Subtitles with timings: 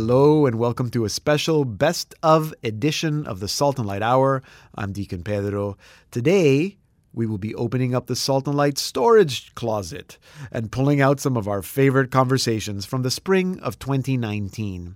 [0.00, 4.44] Hello and welcome to a special best of edition of the Salt and Light Hour.
[4.76, 5.76] I'm Deacon Pedro.
[6.12, 6.76] Today,
[7.12, 10.16] we will be opening up the Salt and Light storage closet
[10.52, 14.94] and pulling out some of our favorite conversations from the spring of 2019.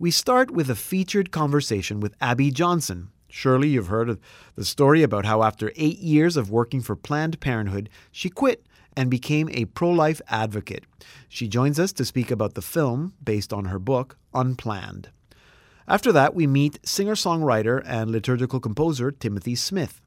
[0.00, 3.10] We start with a featured conversation with Abby Johnson.
[3.28, 4.18] Surely you've heard of
[4.56, 9.08] the story about how, after eight years of working for Planned Parenthood, she quit and
[9.08, 10.82] became a pro life advocate.
[11.28, 15.10] She joins us to speak about the film based on her book, Unplanned.
[15.88, 20.00] After that, we meet singer songwriter and liturgical composer Timothy Smith.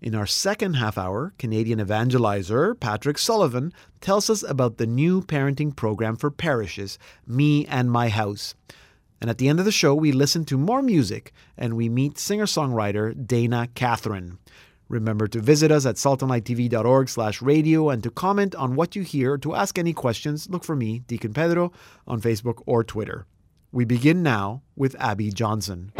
[0.00, 5.74] In our second half hour, Canadian evangelizer Patrick Sullivan tells us about the new parenting
[5.74, 8.54] program for parishes, Me and My House.
[9.20, 12.18] And at the end of the show, we listen to more music and we meet
[12.18, 14.38] singer songwriter Dana Catherine.
[14.88, 19.36] Remember to visit us at saltandlighttv.org slash radio and to comment on what you hear.
[19.38, 21.72] To ask any questions, look for me, Deacon Pedro,
[22.06, 23.26] on Facebook or Twitter.
[23.70, 25.92] We begin now with Abby Johnson.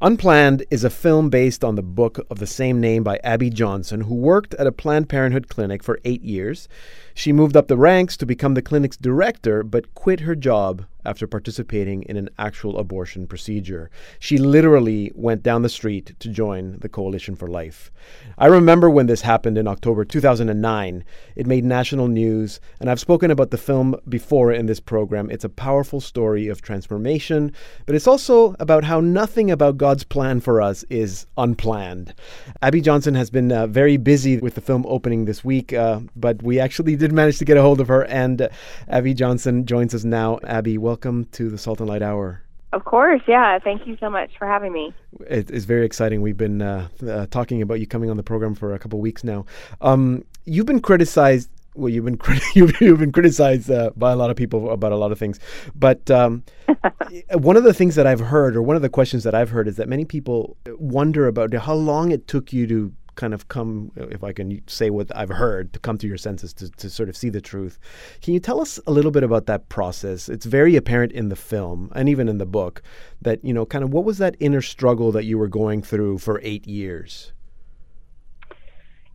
[0.00, 4.02] Unplanned is a film based on the book of the same name by Abby Johnson,
[4.02, 6.68] who worked at a Planned Parenthood clinic for eight years.
[7.12, 11.26] She moved up the ranks to become the clinic's director, but quit her job after
[11.26, 13.90] participating in an actual abortion procedure.
[14.18, 17.90] She literally went down the street to join the Coalition for Life.
[18.38, 21.04] I remember when this happened in October 2009.
[21.36, 25.30] It made national news, and I've spoken about the film before in this program.
[25.30, 27.52] It's a powerful story of transformation,
[27.86, 32.14] but it's also about how nothing about God's plan for us is unplanned.
[32.62, 36.42] Abby Johnson has been uh, very busy with the film opening this week, uh, but
[36.42, 38.48] we actually did manage to get a hold of her, and uh,
[38.88, 40.38] Abby Johnson joins us now.
[40.44, 42.40] Abby, welcome welcome to the Salt and Light Hour.
[42.72, 43.58] Of course, yeah.
[43.58, 44.94] Thank you so much for having me.
[45.28, 46.22] It is very exciting.
[46.22, 49.24] We've been uh, uh, talking about you coming on the program for a couple weeks
[49.24, 49.44] now.
[49.80, 51.50] Um, you've been criticized.
[51.74, 52.20] Well, you've been
[52.54, 55.40] you've, you've been criticized uh, by a lot of people about a lot of things,
[55.74, 56.44] but um,
[57.32, 59.66] one of the things that I've heard, or one of the questions that I've heard,
[59.66, 63.92] is that many people wonder about how long it took you to kind of come,
[63.96, 67.08] if I can say what I've heard, to come to your senses to, to sort
[67.08, 67.78] of see the truth.
[68.22, 70.28] Can you tell us a little bit about that process?
[70.28, 72.82] It's very apparent in the film and even in the book
[73.22, 76.18] that, you know, kind of what was that inner struggle that you were going through
[76.18, 77.32] for eight years?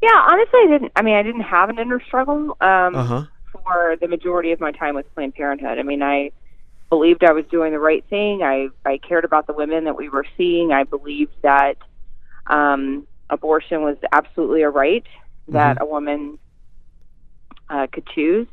[0.01, 0.91] Yeah, honestly, I didn't.
[0.95, 3.25] I mean, I didn't have an inner struggle um, uh-huh.
[3.51, 5.77] for the majority of my time with Planned Parenthood.
[5.77, 6.31] I mean, I
[6.89, 8.41] believed I was doing the right thing.
[8.41, 10.71] I I cared about the women that we were seeing.
[10.71, 11.75] I believed that
[12.47, 15.05] um, abortion was absolutely a right
[15.49, 15.83] that mm-hmm.
[15.83, 16.39] a woman
[17.69, 18.47] uh, could choose.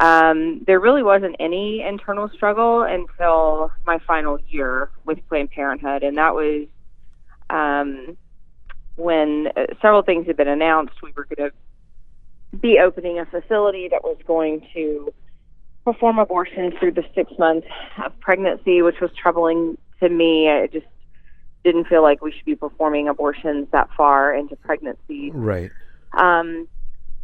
[0.00, 6.16] Um, there really wasn't any internal struggle until my final year with Planned Parenthood, and
[6.16, 6.66] that was
[7.48, 8.16] um,
[8.96, 10.94] when uh, several things had been announced.
[11.02, 15.12] We were going to be opening a facility that was going to
[15.84, 17.66] perform abortions through the six months
[18.04, 20.48] of pregnancy, which was troubling to me.
[20.48, 20.86] I just
[21.64, 25.30] didn't feel like we should be performing abortions that far into pregnancy.
[25.32, 25.70] Right.
[26.12, 26.68] Um,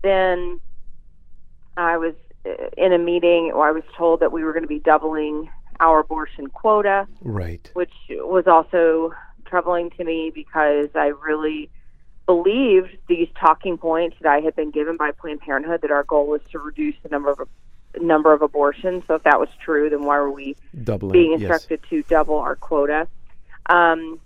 [0.02, 0.60] then
[1.76, 2.14] I was
[2.46, 5.50] uh, in a meeting where I was told that we were going to be doubling
[5.78, 7.06] our abortion quota.
[7.20, 7.70] Right.
[7.74, 9.14] Which was also
[9.44, 11.70] troubling to me because I really
[12.26, 16.28] believed these talking points that I had been given by Planned Parenthood that our goal
[16.28, 17.48] was to reduce the number of
[18.00, 19.02] number of abortions.
[19.08, 21.90] So if that was true, then why were we Doubling, being instructed yes.
[21.90, 23.08] to double our quota?
[23.66, 24.20] Um,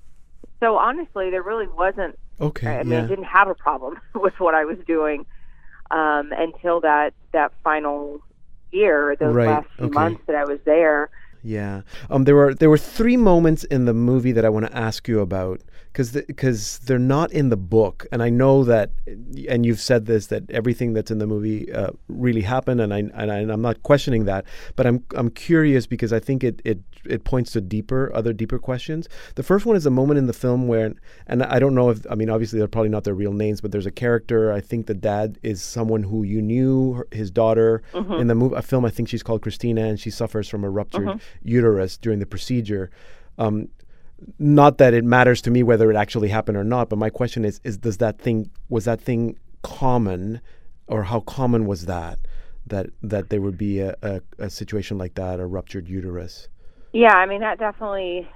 [0.60, 2.18] so honestly, there really wasn't.
[2.40, 2.78] Okay.
[2.78, 3.04] I mean, yeah.
[3.04, 5.26] I didn't have a problem with what I was doing
[5.90, 8.20] um, until that that final
[8.72, 9.48] year, those right.
[9.48, 9.94] last few okay.
[9.94, 11.10] months that I was there.
[11.44, 11.82] Yeah.
[12.08, 12.24] Um.
[12.24, 15.20] There were there were three moments in the movie that I want to ask you
[15.20, 15.60] about
[15.94, 20.06] because because the, they're not in the book, and I know that, and you've said
[20.06, 23.62] this that everything that's in the movie uh, really happened, and I and, I, am
[23.62, 24.44] not questioning that,
[24.74, 28.58] but I'm I'm curious because I think it it it points to deeper other deeper
[28.58, 29.08] questions.
[29.36, 30.94] The first one is a moment in the film where,
[31.26, 33.70] and I don't know if I mean obviously they're probably not their real names, but
[33.70, 34.52] there's a character.
[34.52, 38.14] I think the dad is someone who you knew, his daughter mm-hmm.
[38.14, 38.56] in the movie.
[38.56, 41.18] A film I think she's called Christina, and she suffers from a ruptured mm-hmm.
[41.42, 42.90] Uterus during the procedure.
[43.38, 43.68] Um,
[44.38, 47.44] not that it matters to me whether it actually happened or not, but my question
[47.44, 50.40] is: is does that thing was that thing common,
[50.86, 52.18] or how common was that
[52.66, 56.48] that that there would be a, a, a situation like that, a ruptured uterus?
[56.92, 58.28] Yeah, I mean that definitely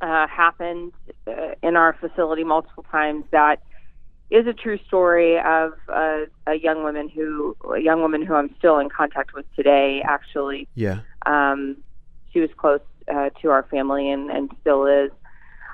[0.00, 0.92] uh, happened
[1.26, 3.24] uh, in our facility multiple times.
[3.30, 3.62] That
[4.30, 8.54] is a true story of a, a young woman who a young woman who I'm
[8.58, 10.02] still in contact with today.
[10.04, 11.76] Actually, yeah, um,
[12.32, 12.80] she was close
[13.12, 15.10] uh, to our family and, and still is.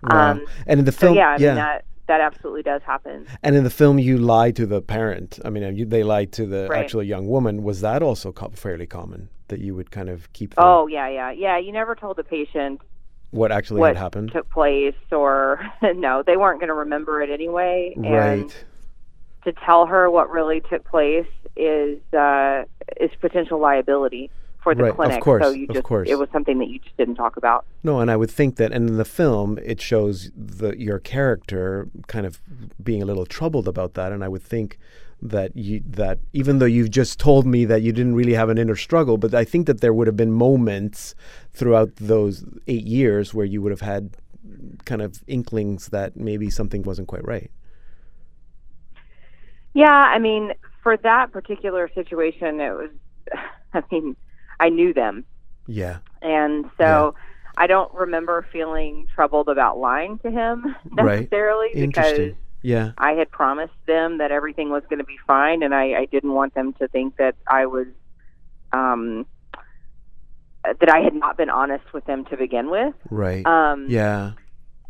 [0.03, 0.33] Wow.
[0.33, 1.47] Um, and in the film, so yeah, I yeah.
[1.49, 3.27] mean that that absolutely does happen.
[3.43, 5.39] And in the film, you lie to the parent.
[5.45, 6.81] I mean, you, they lied to the Right.
[6.81, 7.63] actual young woman.
[7.63, 11.09] Was that also co- fairly common that you would kind of keep them, Oh yeah,
[11.09, 11.59] yeah, yeah.
[11.59, 12.83] You never told the patient
[13.31, 14.33] what actually what had happened?
[14.33, 17.95] took place, or no, they weren't going to remember it anyway.
[17.97, 18.65] And right.
[19.45, 21.27] to tell her what really took place
[21.57, 22.65] is uh,
[23.01, 24.31] is potential liability
[24.65, 25.21] for the Right, of clinic.
[25.21, 26.11] course, so you of just course.
[26.11, 27.67] it was something that you just didn't talk about.
[27.85, 31.89] No, and I would think that, and in the film, it shows the your character
[32.09, 32.41] kind of
[32.83, 34.79] being a little troubled about that, and I would think
[35.23, 38.59] that you that even though you've just told me that you didn't really have an
[38.59, 41.15] inner struggle, but I think that there would have been moments
[41.53, 44.17] throughout those eight years where you would have had
[44.87, 47.51] kind of inklings that maybe something wasn't quite right.
[49.75, 50.53] Yeah, I mean,
[50.83, 52.91] for that particular situation, it was.
[53.75, 54.17] I mean,
[54.61, 55.25] I knew them,
[55.67, 55.99] Yeah.
[56.23, 57.15] and so
[57.57, 61.21] I don't remember feeling troubled about lying to him Right.
[61.21, 62.93] necessarily because Yeah.
[62.99, 66.33] I had promised them that everything was going to be fine, and I, I didn't
[66.33, 67.87] want them to think that I was,
[68.73, 69.27] um,
[70.65, 72.95] that I had not been honest with them to begin with.
[73.11, 73.45] Right.
[73.47, 74.33] Um, yeah.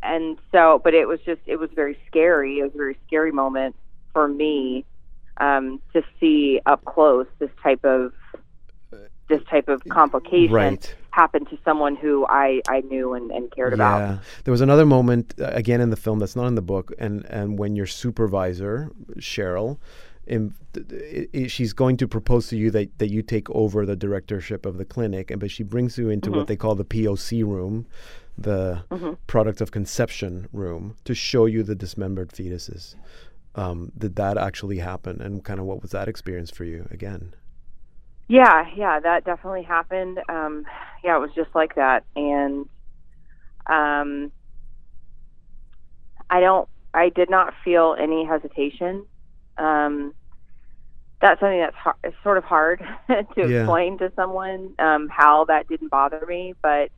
[0.02, 2.58] And so, but it was just, it was very scary.
[2.60, 3.74] It was a very scary moment
[4.12, 4.84] for me
[5.38, 8.12] um, to see up close this type of
[9.28, 10.94] this type of complication Right.
[11.10, 13.98] happen to someone who I, I knew and, and cared about.
[14.00, 16.92] Yeah, there was another moment uh, again in the film that's not in the book,
[16.98, 19.78] and and when your supervisor Cheryl,
[20.26, 23.84] in, th- i- i- she's going to propose to you that, that you take over
[23.86, 26.84] the directorship of the clinic, and but she brings you into what they call the
[26.84, 27.86] POC room,
[28.36, 28.82] the
[29.26, 32.94] product of conception room, to show you the dismembered fetuses.
[33.54, 37.34] Um, did that actually happen, and kind of what was that experience for you again?
[38.28, 40.18] Yeah, yeah, that definitely happened.
[40.28, 40.64] Um,
[41.02, 42.66] yeah, it was just like that, and
[43.68, 44.32] um,
[46.30, 49.06] I don't, I did not feel any hesitation.
[49.58, 50.14] Um,
[51.20, 53.46] that's something that's hard, sort of hard to Yeah.
[53.46, 56.90] explain to someone um, how that didn't bother me, but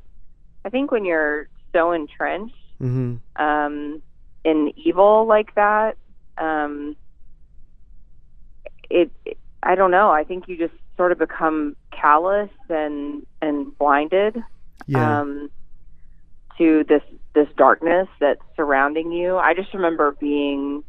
[0.64, 3.16] I think when you're so entrenched Mm-hmm.
[3.36, 4.02] um,
[4.44, 5.96] in evil like that,
[6.38, 6.96] um,
[8.90, 10.10] it, it, I don't know.
[10.10, 14.42] I think you just sort of become callous and and blinded
[14.86, 15.20] Yeah.
[15.20, 15.50] um,
[16.58, 17.02] to this
[17.34, 19.36] this darkness that's surrounding you.
[19.36, 20.84] I just remember being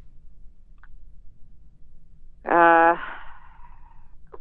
[2.46, 2.96] uh,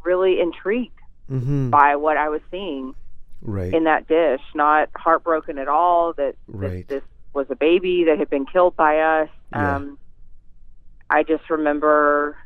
[0.05, 0.99] really intrigued
[1.29, 1.69] mm-hmm.
[1.69, 2.95] by what I was seeing
[3.41, 3.73] Right.
[3.73, 4.41] in that dish.
[4.55, 6.87] Not heartbroken at all that Right.
[6.87, 7.03] this, this
[7.33, 9.29] was a baby that had been killed by us.
[9.51, 9.75] Yeah.
[9.75, 9.97] Um,
[11.09, 12.37] I just remember.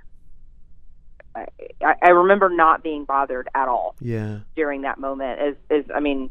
[1.35, 4.39] I, I remember not being bothered at all yeah.
[4.55, 5.41] during that moment.
[5.41, 6.29] is as I mean,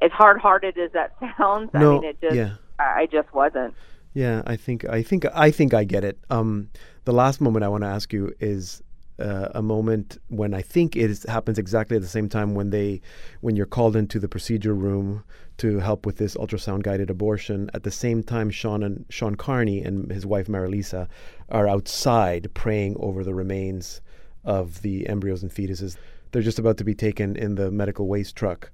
[0.00, 2.54] as hard-hearted as that sounds, I mean, it just yeah.
[2.78, 3.74] I I just wasn't.
[4.14, 6.18] Yeah, I think I think I think I get it.
[6.30, 6.70] Um,
[7.04, 8.82] the last moment I want to ask you is
[9.18, 12.70] uh, a moment when I think it is, happens exactly at the same time when
[12.70, 13.00] they
[13.40, 15.24] when you're called into the procedure room
[15.58, 17.70] to help with this ultrasound guided abortion.
[17.74, 21.08] At the same time, Shawn and Shawn Carney and his wife Marilisa
[21.48, 24.00] are outside praying over the remains
[24.48, 25.98] of the embryos and fetuses.
[26.32, 28.70] They're just about to be taken in the medical waste truck.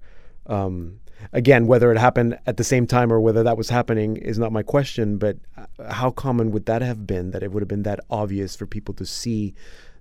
[0.47, 1.01] Um,
[1.33, 4.53] again, whether it happened at the same time or whether that was happening is not
[4.53, 7.83] my question, but uh, how common would that have been that it would have been
[7.83, 9.53] that obvious for people to see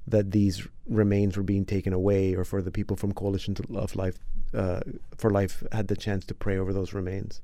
[0.07, 4.19] that these remains were being taken away or for the people from Coalition Love Life
[4.53, 4.81] uh,
[5.17, 7.41] for Life had the chance to pray over those remains?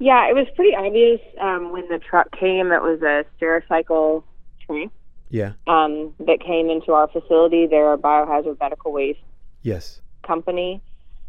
[0.00, 2.72] Yeah, it was pretty obvious um, when the truck came.
[2.72, 4.24] It was a Stericycle
[4.66, 4.90] truck
[5.30, 5.52] Yeah.
[5.66, 7.66] um, that came into our facility.
[7.66, 9.20] They're a biohazard medical waste
[9.62, 10.00] Yes.
[10.26, 10.80] company,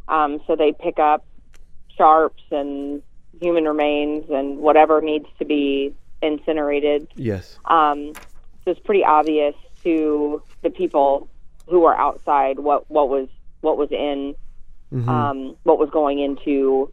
[0.07, 1.25] um, so they pick up
[1.97, 3.01] sharps and
[3.39, 7.07] human remains and whatever needs to be incinerated.
[7.15, 7.57] Yes.
[7.65, 8.15] Um,
[8.63, 11.27] so it's pretty obvious to the people
[11.67, 13.27] who were outside what what was
[13.61, 14.35] what was in
[14.93, 15.07] Mhm.
[15.07, 16.91] um, what was going into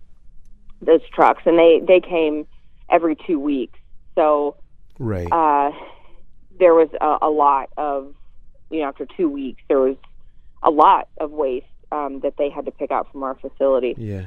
[0.80, 2.46] those trucks, and they they came
[2.90, 3.78] every two weeks.
[4.14, 4.56] So
[4.98, 5.28] right.
[5.30, 5.72] uh,
[6.58, 8.14] there was a, a lot of
[8.70, 9.96] you know after two weeks there was
[10.62, 13.94] a lot of waste um, that they had to pick out from our facility.
[13.96, 14.26] Yeah.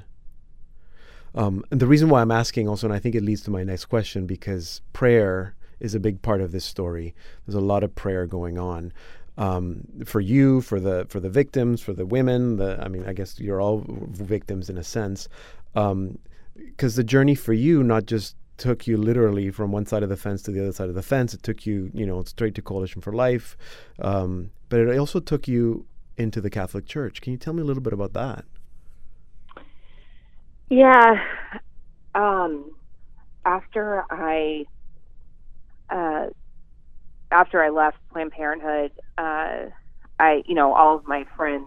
[1.33, 3.63] Um, and the reason why I'm asking also, and I think it leads to my
[3.63, 7.15] next question, because prayer is a big part of this story.
[7.45, 8.91] There's a lot of prayer going on
[9.37, 12.57] um, for you, for the for the victims, for the women.
[12.57, 15.29] The I mean, I guess you're all victims in a sense,
[15.73, 20.15] because the journey for you not just took you literally from one side of the
[20.15, 21.33] fence to the other side of the fence.
[21.33, 23.57] It took you, you know, straight to Coalition for Life,
[23.97, 27.21] um, but it also took you into the Catholic Church.
[27.21, 28.45] Can you tell me a little bit about that?
[30.69, 31.23] Yeah.
[32.13, 32.71] Um,
[33.45, 34.65] after I
[35.89, 36.27] uh,
[37.31, 39.71] after I left Planned Parenthood, uh,
[40.19, 41.65] I, you know, all of my friends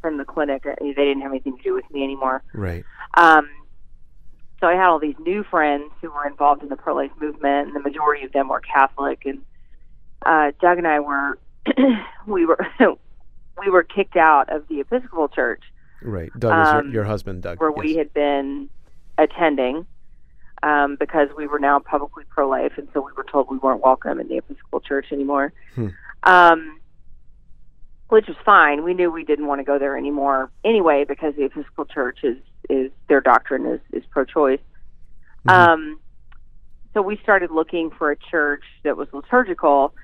[0.00, 2.42] from the clinic, uh, they didn't have anything to do with me anymore.
[2.54, 2.84] Right.
[3.14, 3.46] Um,
[4.60, 7.76] so I had all these new friends who were involved in the pro-life movement, and
[7.76, 9.24] the majority of them were Catholic.
[9.24, 9.42] And
[10.24, 11.38] uh, Doug and I were,
[12.26, 12.66] we were,
[13.58, 15.62] we were kicked out of the Episcopal Church.
[16.02, 16.30] Right.
[16.38, 17.58] Doug um, is your, your, husband, Doug.
[17.58, 17.78] Where yes.
[17.78, 18.68] we had been
[19.16, 19.86] attending
[20.62, 24.20] um, because we were now publicly pro-life, and so we were told we weren't welcome
[24.20, 25.54] in the Episcopal Church anymore.
[25.74, 25.88] Hmm.
[26.22, 26.80] Um,
[28.08, 28.82] which was fine.
[28.82, 32.36] We knew we didn't want to go there anymore anyway because the Episcopal Church is
[32.70, 34.60] is their doctrine is is pro-choice.
[35.46, 35.50] Mm-hmm.
[35.50, 36.00] Um,
[36.94, 39.94] so we started looking for a church that was liturgical,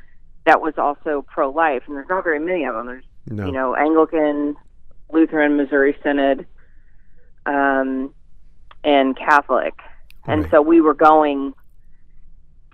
[0.44, 2.86] that was also pro-life, and there's not very many of them.
[2.86, 3.46] There's no.
[3.46, 4.56] you know Anglican,
[5.12, 6.46] Lutheran, Missouri Synod,
[7.44, 8.14] um,
[8.84, 9.74] and Catholic,
[10.26, 11.54] and so we were going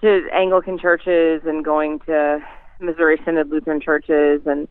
[0.01, 2.41] to Anglican churches and going to
[2.81, 4.69] Missouri Synod Lutheran churches and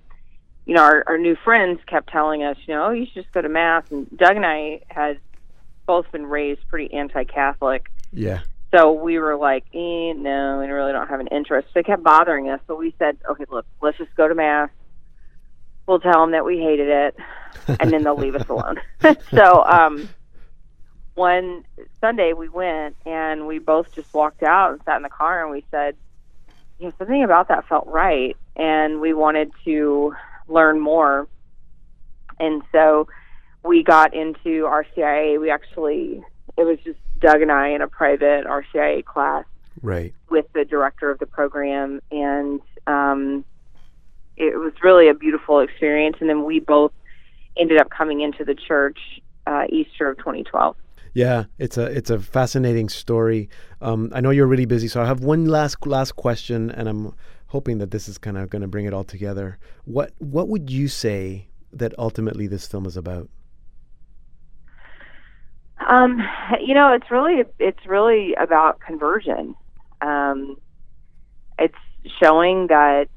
[0.66, 3.32] you know, our, our new friends kept telling us, you know, oh, you should just
[3.34, 3.84] go to mass.
[3.90, 5.20] And Doug and I had
[5.86, 7.92] both been raised pretty anti-Catholic.
[8.14, 8.42] Yeah.
[8.74, 11.68] So we were like, eh, no, we really don't have an interest.
[11.74, 14.70] They kept bothering us, so we said, okay, look, let's just go to mass.
[15.88, 17.16] We'll tell them that we hated it,
[17.80, 18.80] and then they'll leave us alone.
[19.32, 20.08] so um,
[21.16, 21.66] one
[22.00, 25.52] Sunday we went, and we both just walked out and sat in the car, and
[25.52, 25.98] we said,
[26.80, 30.16] you know, something about that felt right, and we wanted to
[30.52, 31.28] learn more.
[32.40, 33.08] And so
[33.64, 35.40] we got into RCIA.
[35.40, 36.24] We actually,
[36.58, 39.46] it was just Doug and I in a private RCIA class.
[39.82, 40.14] Right.
[40.30, 42.02] With the director of the program.
[42.12, 43.46] And um,
[44.38, 46.18] it was really a beautiful experience.
[46.20, 46.92] And then we both
[47.58, 48.98] ended up coming into the church
[49.48, 50.76] uh, Easter of 2012.
[51.14, 53.50] Yeah, it's a it's a fascinating story.
[53.82, 57.14] Um, I know you're really busy, so I have one last last question, and I'm
[57.52, 59.60] hoping that this is kind of going to bring it all together.
[59.84, 63.30] What what would you say that ultimately this film is about?
[65.86, 66.22] Um,
[66.66, 69.56] you know, it's really it's really about conversion.
[70.00, 70.56] Um,
[71.60, 71.76] it's
[72.24, 73.10] showing that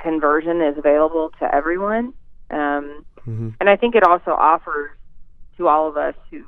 [0.00, 2.14] conversion is available to everyone,
[2.50, 3.50] um, mm-hmm.
[3.60, 4.90] and I think it also offers
[5.56, 6.42] to all of us who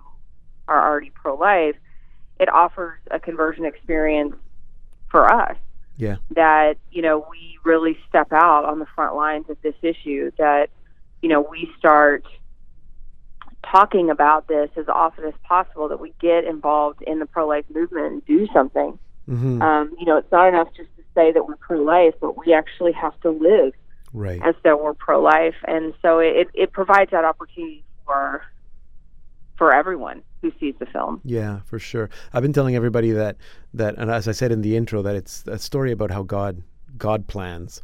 [0.66, 1.76] are already pro-life.
[2.40, 4.34] It offers a conversion experience
[5.10, 5.56] for us
[5.98, 6.16] yeah.
[6.30, 10.70] That, you know, we really step out on the front lines of this issue, that,
[11.20, 12.24] you know, we start
[13.66, 17.64] talking about this as often as possible, that we get involved in the pro life
[17.68, 18.98] movement and do something.
[19.28, 19.60] Mm-hmm.
[19.60, 22.54] Um, you know, it's not enough just to say that we're pro life, but we
[22.54, 23.74] actually have to live
[24.14, 24.40] right.
[24.42, 25.56] as though we're pro life.
[25.66, 28.42] And so it, it provides that opportunity for
[29.58, 31.20] for everyone who sees the film.
[31.24, 32.08] Yeah, for sure.
[32.32, 33.36] I've been telling everybody that
[33.74, 36.62] that, and as I said in the intro, that it's a story about how God
[36.96, 37.82] God plans.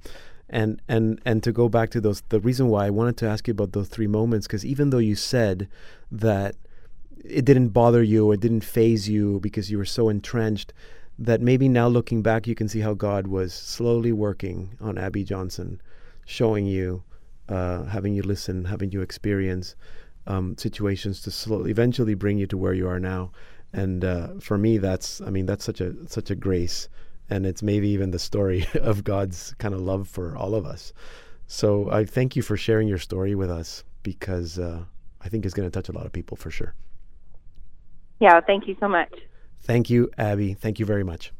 [0.48, 3.48] And and and to go back to those, the reason why I wanted to ask
[3.48, 5.68] you about those three moments, because even though you said
[6.12, 6.54] that
[7.24, 10.72] it didn't bother you, it didn't faze you because you were so entrenched,
[11.18, 15.24] that maybe now looking back, you can see how God was slowly working on Abby
[15.24, 15.80] Johnson,
[16.26, 17.02] showing you,
[17.48, 19.74] uh, having you listen, having you experience
[20.26, 23.32] um, situations to slowly, eventually bring you to where you are now.
[23.72, 26.88] And uh, for me, that's I mean that's such a such a grace,
[27.28, 30.92] and it's maybe even the story of God's kind of love for all of us.
[31.46, 34.84] So I thank you for sharing your story with us because uh,
[35.20, 36.74] I think it's going to touch a lot of people for sure.
[38.20, 39.12] Yeah, thank you so much.
[39.62, 40.54] Thank you, Abby.
[40.54, 41.32] Thank you very much.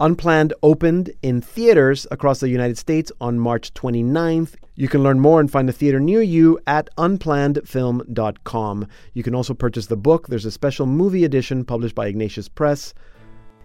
[0.00, 4.54] Unplanned opened in theaters across the United States on March 29th.
[4.76, 8.86] You can learn more and find a theater near you at unplannedfilm.com.
[9.12, 10.28] You can also purchase the book.
[10.28, 12.94] There's a special movie edition published by Ignatius Press.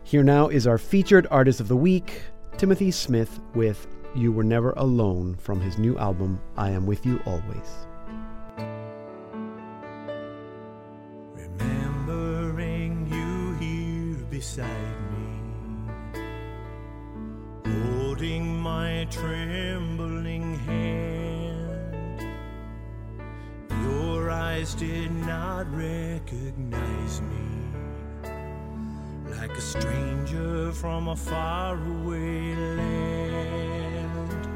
[0.02, 2.22] Here now is our featured artist of the week,
[2.58, 3.86] Timothy Smith, with
[4.16, 7.86] You Were Never Alone from his new album, I Am With You Always.
[11.36, 14.93] Remembering you here beside
[19.04, 22.22] my trembling hand.
[23.84, 27.50] Your eyes did not recognize me
[29.38, 34.48] like a stranger from a faraway land.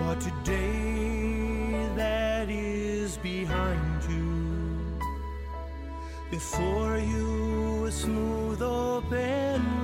[0.00, 4.98] But today that is behind you.
[6.30, 9.79] Before you, a smooth open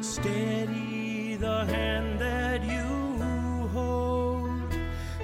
[0.00, 4.74] Steady the hand that you hold,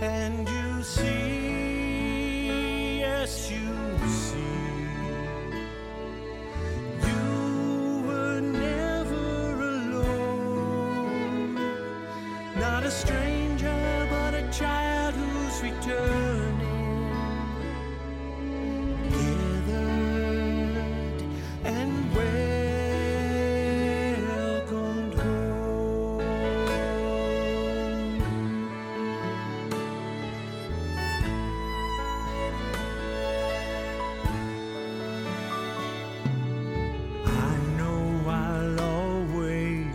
[0.00, 1.80] and you see,
[3.00, 4.38] yes, you see,
[7.06, 11.54] you were never alone.
[12.58, 16.19] Not a stranger, but a child who's returned.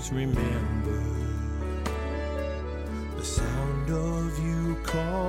[0.05, 1.03] always remember
[3.17, 5.24] the sound of you calling.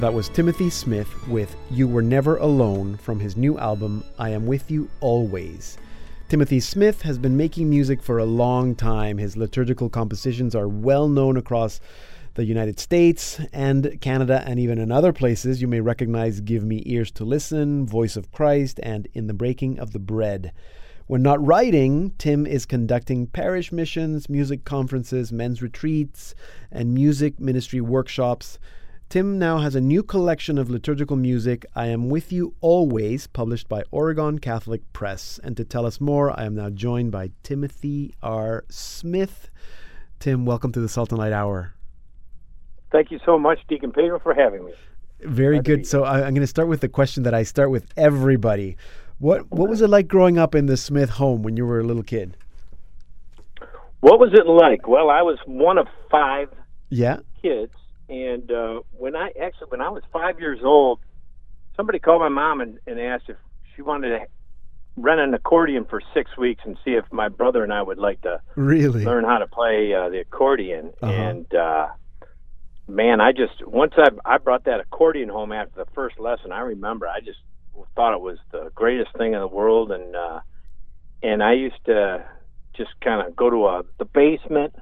[0.00, 4.46] That was Timothy Smith with You Were Never Alone from his new album, I Am
[4.46, 5.76] With You Always.
[6.28, 9.18] Timothy Smith has been making music for a long time.
[9.18, 11.80] His liturgical compositions are well known across
[12.34, 15.60] the United States and Canada, and even in other places.
[15.60, 19.80] You may recognize Give Me Ears to Listen, Voice of Christ, and In the Breaking
[19.80, 20.52] of the Bread.
[21.08, 26.36] When not writing, Tim is conducting parish missions, music conferences, men's retreats,
[26.70, 28.60] and music ministry workshops.
[29.08, 33.66] Tim now has a new collection of liturgical music, I Am With You Always, published
[33.66, 35.40] by Oregon Catholic Press.
[35.42, 38.66] And to tell us more, I am now joined by Timothy R.
[38.68, 39.48] Smith.
[40.18, 41.72] Tim, welcome to the Salt and Light Hour.
[42.92, 44.74] Thank you so much, Deacon Pedro, for having me.
[45.20, 45.86] Very Glad good.
[45.86, 48.76] So I, am going to start with the question that I start with everybody.
[49.20, 51.82] What what was it like growing up in the Smith home when you were a
[51.82, 52.36] little kid?
[54.00, 54.86] What was it like?
[54.86, 56.50] Well, I was one of five
[56.90, 57.20] yeah.
[57.40, 57.72] kids
[58.08, 61.00] and uh, when I actually, when I was five years old,
[61.76, 63.36] somebody called my mom and, and asked if
[63.74, 64.26] she wanted to
[64.96, 68.20] rent an accordion for six weeks and see if my brother and I would like
[68.22, 70.92] to really learn how to play uh, the accordion.
[71.02, 71.12] Uh-huh.
[71.12, 71.88] And uh,
[72.88, 76.60] man, I just once I I brought that accordion home after the first lesson, I
[76.60, 77.38] remember I just
[77.94, 80.40] thought it was the greatest thing in the world, and uh,
[81.22, 82.24] and I used to
[82.76, 84.74] just kind of go to a the basement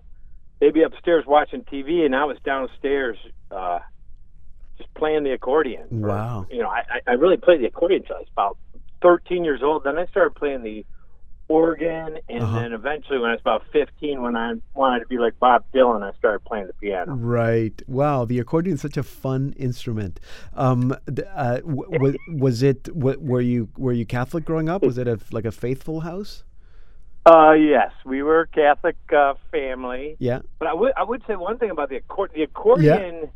[0.61, 3.19] they'd be upstairs watching TV, and I was downstairs
[3.51, 3.81] uh,
[4.79, 5.87] just playing the accordion.
[5.90, 6.47] Wow.
[6.51, 8.59] you know, I, I really played the accordion until I was about
[9.03, 9.85] 13 years old.
[9.85, 10.85] Then I started playing the
[11.49, 12.61] organ, and uh-huh.
[12.61, 16.03] then eventually, when I was about 15, when I wanted to be like Bob Dylan,
[16.03, 17.14] I started playing the piano.
[17.14, 17.81] Right.
[17.87, 18.25] Wow.
[18.25, 20.19] The accordion is such a fun instrument.
[20.55, 20.97] Um,
[21.35, 22.85] uh, w- was it?
[22.85, 24.83] W- were you were you Catholic growing up?
[24.83, 26.45] Was it a like a faithful house?
[27.27, 30.17] Uh, yes, we were a Catholic uh, family.
[30.21, 30.41] Yeah.
[30.61, 32.39] But I would I would say one thing about the accordion.
[32.39, 33.31] The accordion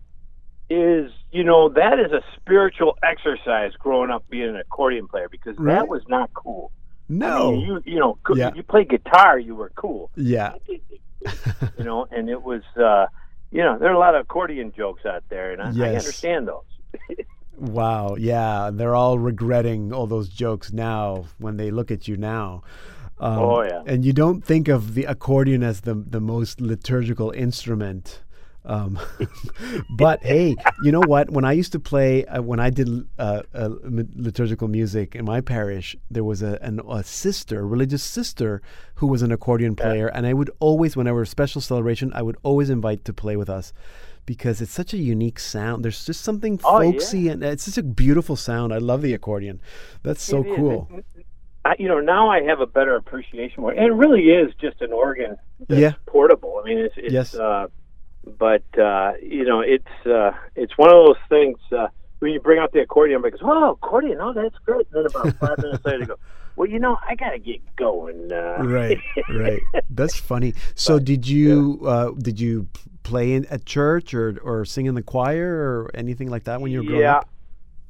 [0.68, 0.76] yeah.
[0.76, 3.72] is, you know, that is a spiritual exercise.
[3.80, 5.74] Growing up being an accordion player because right?
[5.74, 6.70] that was not cool.
[7.08, 7.48] No.
[7.48, 8.52] I mean, you you know, yeah.
[8.54, 10.12] you play guitar, you were cool.
[10.14, 10.54] Yeah.
[11.76, 13.06] you know, and it was, uh,
[13.50, 15.80] you know, there are a lot of accordion jokes out there, and I, yes.
[15.80, 17.16] I understand those.
[17.56, 18.14] wow.
[18.16, 22.62] Yeah, they're all regretting all those jokes now when they look at you now.
[23.20, 23.82] Um, oh yeah.
[23.86, 28.22] And you don't think of the accordion as the the most liturgical instrument.
[28.64, 28.98] Um,
[29.96, 31.30] but hey, you know what?
[31.30, 35.40] When I used to play, uh, when I did uh, uh, liturgical music in my
[35.40, 38.60] parish, there was a, an, a sister, a religious sister,
[38.96, 42.36] who was an accordion player, and I would always, whenever a special celebration, I would
[42.42, 43.72] always invite to play with us
[44.26, 45.84] because it's such a unique sound.
[45.84, 47.32] There's just something folksy, oh, yeah.
[47.32, 48.72] and it's such a beautiful sound.
[48.72, 49.60] I love the accordion.
[50.02, 50.88] That's so cool.
[51.64, 53.78] I, you know, now I have a better appreciation for it.
[53.78, 55.36] And it really is just an organ
[55.68, 55.92] yeah.
[56.06, 56.60] portable.
[56.62, 57.34] I mean, it's, it's yes.
[57.34, 57.66] uh,
[58.38, 61.88] but uh, you know, it's uh, it's one of those things uh,
[62.20, 64.18] when you bring out the accordion, everybody goes, "Oh, accordion!
[64.20, 66.16] Oh, that's great." And then about five minutes later, they go,
[66.56, 68.62] "Well, you know, I got to get going." Uh.
[68.62, 68.98] Right,
[69.30, 69.60] right.
[69.90, 70.54] That's funny.
[70.74, 71.88] So, but, did you yeah.
[71.88, 72.68] uh, did you
[73.02, 76.70] play in, at church or or sing in the choir or anything like that when
[76.70, 77.16] you were growing yeah.
[77.18, 77.28] up?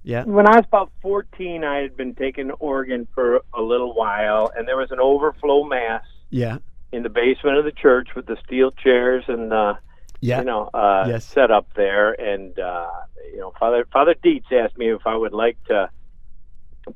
[0.02, 0.24] Yeah.
[0.24, 4.66] When I was about 14, I had been taking organ for a little while, and
[4.66, 6.04] there was an overflow mass.
[6.30, 6.58] Yeah.
[6.92, 9.74] In the basement of the church with the steel chairs and uh,
[10.20, 10.40] yeah.
[10.40, 11.24] you know uh, yes.
[11.24, 12.90] set up there, and uh,
[13.32, 15.88] you know Father Father Dietz asked me if I would like to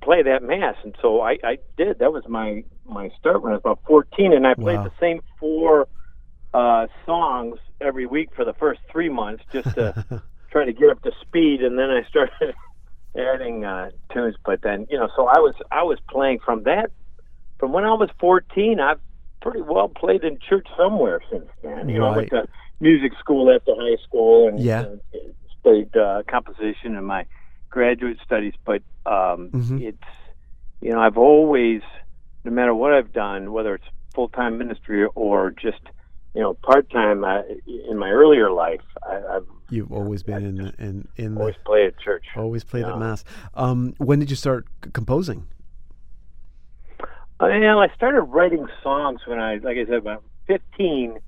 [0.02, 2.00] play that mass, and so I, I did.
[2.00, 4.84] That was my my start when I was about 14, and I played Wow.
[4.84, 5.88] the same four
[6.52, 11.02] uh, songs every week for the first three months just to try to get up
[11.02, 12.54] to speed, and then I started
[13.16, 14.36] adding uh, tunes.
[14.44, 16.90] But then you know, so I was I was playing from that
[17.58, 18.80] from when I was 14.
[18.80, 18.98] I've
[19.40, 21.88] pretty well played in church somewhere since then.
[21.88, 22.46] You know, I went to
[22.80, 24.80] music school after high school and Yeah.
[25.14, 25.18] uh,
[25.60, 27.26] studied uh, composition in my
[27.70, 28.54] graduate studies.
[28.64, 29.80] But um, Mhm.
[29.80, 30.08] it's
[30.80, 31.82] you know I've always,
[32.44, 35.80] no matter what I've done, whether it's full time ministry or just
[36.34, 40.54] you know part time uh, in my earlier life, I, I've You've always been in
[40.56, 42.24] the, in in the, always played at church.
[42.36, 43.24] always played at mass.
[43.54, 45.46] Um, when did you start c- composing?
[47.40, 51.18] Uh, you know, I started writing songs when I, like I said, about 15.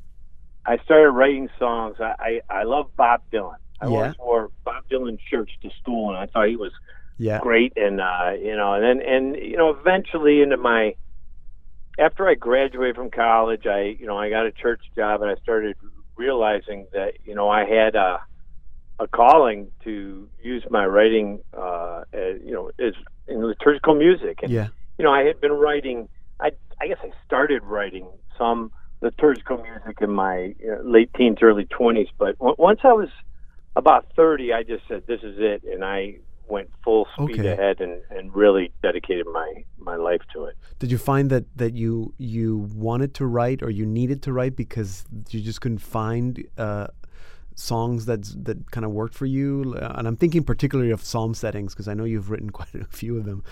[0.64, 1.96] I started writing songs.
[2.00, 3.56] I, I, I love Bob Dylan.
[3.80, 3.90] I Yeah.
[3.98, 6.72] always wore Bob Dylan shirts to school, and I thought he was
[7.18, 7.40] Yeah.
[7.40, 7.72] great.
[7.76, 10.94] And uh, you know, and then and you know, eventually into my
[11.98, 15.35] after I graduated from college, I you know I got a church job, and I
[15.42, 15.76] started
[16.16, 18.20] realizing that you know I had a
[18.98, 22.94] a calling to use my writing, uh, as, you know, as
[23.28, 24.68] in liturgical music, and Yeah.
[24.98, 26.09] you know, I had been writing.
[26.40, 28.06] I I guess I started writing
[28.38, 32.09] some liturgical music in my uh, late teens, early twenties.
[32.18, 33.09] But w- once I was
[33.74, 37.52] about thirty, I just said, "This is it," and I went full speed Okay.
[37.52, 40.54] ahead and, and really dedicated my my life to it.
[40.78, 44.54] Did you find that that you you wanted to write or you needed to write
[44.56, 46.87] because you just couldn't find uh,
[47.59, 49.75] songs that that kind of worked for you?
[49.81, 52.85] Uh, And I'm thinking particularly of psalm settings because I know you've written quite a
[52.85, 53.42] few of them.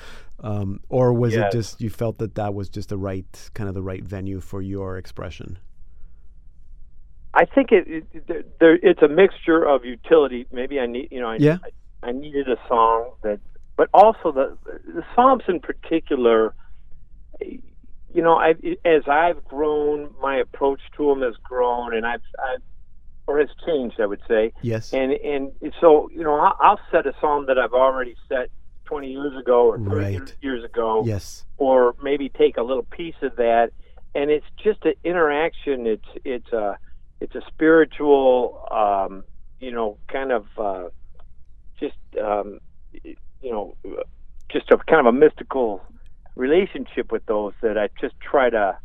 [0.40, 1.52] Um, or was Yes.
[1.52, 4.40] it just you felt that that was just the right kind of the right venue
[4.40, 5.58] for your expression?
[7.32, 10.46] I think it, it there- there it's a mixture of utility.
[10.52, 11.58] Maybe I need you know I, Yeah.
[12.02, 13.40] I, I needed a song that,
[13.76, 14.56] but also the
[14.94, 16.54] the psalms in particular.
[17.40, 18.50] You know, I
[18.84, 22.62] as I've grown, my approach to them has grown, and I've, I've
[23.26, 24.52] or has changed, I would say.
[24.62, 24.92] Yes.
[24.92, 28.50] And and so you know, I'll, set a psalm that I've already set
[28.84, 30.36] 20 years ago or 30 Right.
[30.42, 31.44] years ago yes.
[31.56, 33.70] or maybe take a little piece of that
[34.14, 36.76] and it's just an interaction it's it's a
[37.20, 39.24] it's a spiritual um
[39.58, 40.88] you know kind of uh
[41.80, 42.60] just um
[43.02, 43.74] you know
[44.50, 45.82] just a kind of a mystical
[46.36, 48.76] relationship with those that I just try to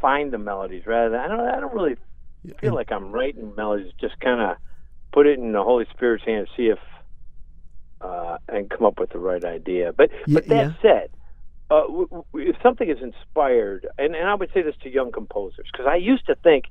[0.00, 1.96] find the melodies rather than I don't I don't really
[2.60, 4.56] feel like I'm writing melodies just kind of
[5.12, 6.78] put it in the Holy Spirit's hands see if
[8.00, 9.92] uh, and come up with the right idea.
[9.96, 10.72] But but that yeah.
[10.82, 11.08] said,
[11.70, 15.12] uh, w- w- if something is inspired, and, and I would say this to young
[15.12, 16.64] composers, because I used to think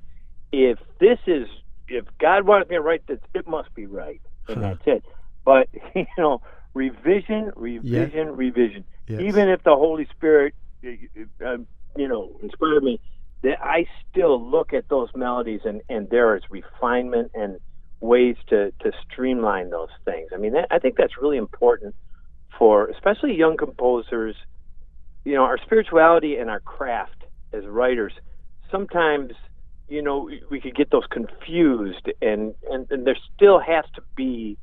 [0.51, 1.47] if this is
[1.87, 4.61] if God wants me to write this, it must be right, and Huh.
[4.61, 5.05] that's it.
[5.45, 6.41] But you know,
[6.73, 8.85] revision, revision, revision.
[9.07, 9.21] Yes.
[9.21, 10.53] Even if the Holy Spirit,
[10.85, 11.57] uh,
[11.97, 12.99] you know, inspired me,
[13.43, 17.57] that I still look at those melodies and and there is refinement and
[17.99, 20.29] ways to to streamline those things.
[20.33, 21.95] I mean, that, I think that's really important
[22.57, 24.35] for especially young composers.
[25.25, 27.23] You know, our spirituality and our craft
[27.53, 28.13] as writers.
[28.71, 29.33] Sometimes,
[29.87, 34.57] you know, we- could get those confused, and and, and there still has to be.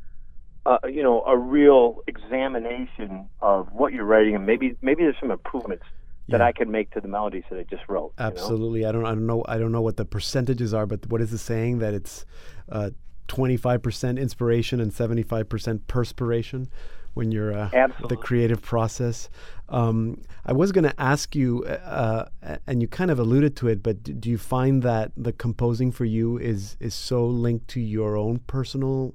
[0.67, 5.31] Uh, you know, a real examination of what you're writing, and maybe maybe there's some
[5.31, 5.85] improvements
[6.29, 6.47] that Yeah.
[6.47, 8.13] I can make to the melodies that I just wrote.
[8.19, 8.31] you know?
[8.31, 8.85] Absolutely.
[8.87, 9.07] I don't.
[9.07, 9.45] I don't know.
[9.49, 12.25] I don't know what the percentages are, but what is the saying that it's
[12.71, 12.91] uh,
[13.29, 16.69] twenty-five percent inspiration and seventy-five percent perspiration
[17.15, 17.69] when you're uh,
[18.09, 19.29] the creative process.
[19.71, 22.27] Um, I was going to ask you, uh,
[22.67, 26.05] and you kind of alluded to it, but do you find that the composing for
[26.05, 29.15] you is is so linked to your own personal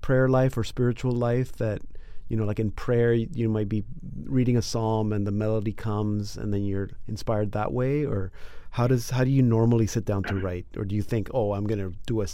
[0.00, 1.80] prayer life or spiritual life that
[2.28, 3.84] you know like in prayer you, might be
[4.24, 8.32] reading a psalm and the melody comes and then you're inspired that way or
[8.70, 11.52] how does how do you normally sit down to write or do you think oh
[11.52, 12.26] i'm going to do a,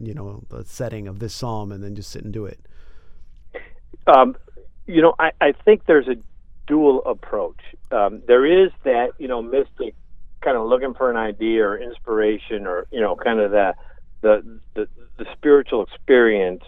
[0.00, 2.60] you know the setting of this psalm and then just sit and do it
[4.06, 4.36] Um,
[4.86, 6.16] you know, I, I think there's a
[6.66, 7.60] dual approach.
[7.90, 9.94] Um, there is that, you know, mystic
[10.40, 13.74] kind of looking for an idea or inspiration or, you know, kind of the,
[14.20, 16.64] the, the, the spiritual experience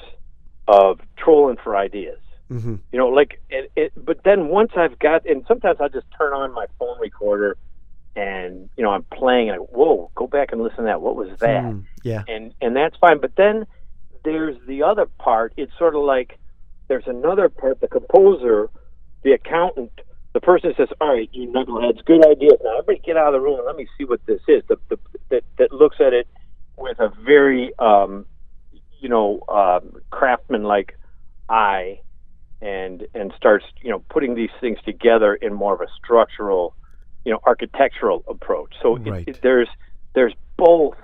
[0.67, 2.19] of trolling for ideas.
[2.51, 2.77] Mm-hmm.
[2.93, 6.33] You know, like, it, it, but then once I've got, and sometimes I just turn
[6.33, 7.57] on my phone recorder
[8.19, 11.01] and you know I'm playing and I, whoa, go back and listen to that.
[11.01, 11.65] What was that?
[11.65, 13.21] Mm, yeah, and and that's fine.
[13.21, 13.67] But then
[14.25, 15.53] there's the other part.
[15.57, 16.39] It's sort of like
[16.89, 17.81] there's another part.
[17.81, 18.71] The composer,
[19.23, 19.93] the accountant,
[20.33, 22.51] the person says, "All right, you knuckleheads, good idea.
[22.63, 24.77] Now everybody get out of the room and let me see what this is." The,
[24.89, 24.99] the,
[25.31, 26.27] that that looks at it
[26.77, 28.27] with a very um,
[28.99, 30.99] you know um, craftsman like
[31.49, 32.01] eye
[32.61, 36.75] and and starts you know putting these things together in more of a structural
[37.25, 38.75] you know architectural approach.
[38.83, 39.27] So right.
[39.27, 39.69] it, it, there's
[40.15, 40.95] there's both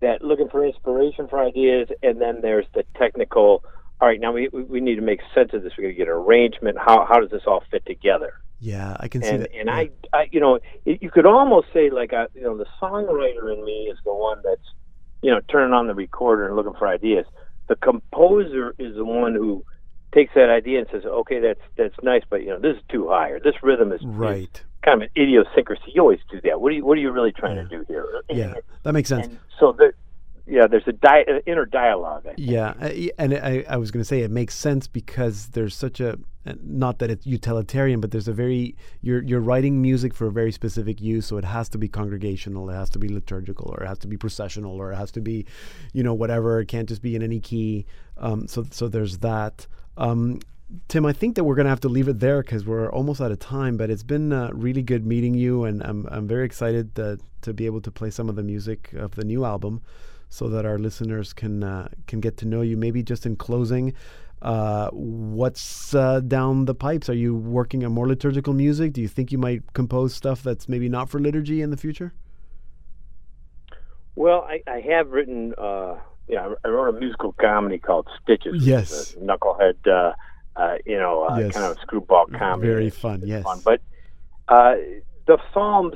[0.00, 3.64] that looking for inspiration for ideas and then there's the technical
[4.00, 5.72] all right now we we need to make sense of this.
[5.76, 6.78] We're going to get an arrangement.
[6.78, 8.34] How how does this all fit together?
[8.58, 9.54] Yeah i can and, see that.
[9.54, 9.74] and yeah.
[9.74, 13.52] I, I you know it, you could almost say like I, you know the songwriter
[13.52, 14.68] in me is the one that's
[15.20, 17.26] you know turning on the recorder and looking for ideas.
[17.68, 19.64] The composer is the one who
[20.12, 23.08] takes that idea and says, "Okay, that's that's nice, but you know, this is too
[23.08, 25.92] high, or this rhythm is right." Is kind of an idiosyncrasy.
[25.94, 26.60] You always do that.
[26.60, 27.62] What are you What are you really trying yeah.
[27.62, 28.22] to do here?
[28.28, 29.26] Yeah, that makes sense.
[29.26, 29.92] And so the
[30.46, 32.26] yeah, there's a di- inner dialogue.
[32.36, 32.74] Yeah,
[33.18, 36.18] and I, I was going to say it makes sense because there's such a
[36.60, 40.50] not that it's utilitarian, but there's a very you're you're writing music for a very
[40.50, 43.86] specific use, so it has to be congregational, it has to be liturgical, or it
[43.86, 45.46] has to be processional, or it has to be,
[45.92, 46.60] you know, whatever.
[46.60, 47.86] It can't just be in any key.
[48.16, 49.66] Um, so so there's that.
[49.96, 50.40] Um,
[50.88, 53.20] Tim, I think that we're going to have to leave it there because we're almost
[53.20, 53.76] out of time.
[53.76, 57.52] But it's been uh, really good meeting you, and I'm I'm very excited to, to
[57.52, 59.82] be able to play some of the music of the new album,
[60.28, 62.76] so that our listeners can uh, can get to know you.
[62.76, 63.92] Maybe just in closing,
[64.42, 67.08] uh, what's uh, down the pipes?
[67.08, 68.92] Are you working on more liturgical music?
[68.92, 72.12] Do you think you might compose stuff that's maybe not for liturgy in the future?
[74.14, 75.96] Well, I, I have written uh,
[76.32, 78.66] yeah, I wrote a musical comedy called Stitches.
[78.66, 80.14] Yes, knucklehead, uh,
[80.56, 81.52] uh, you know, uh, yes.
[81.52, 82.68] kind of a screwball comedy.
[82.68, 83.16] Very fun.
[83.16, 83.60] It's yes, fun.
[83.62, 83.82] but
[84.48, 84.76] uh,
[85.26, 85.94] the Psalms.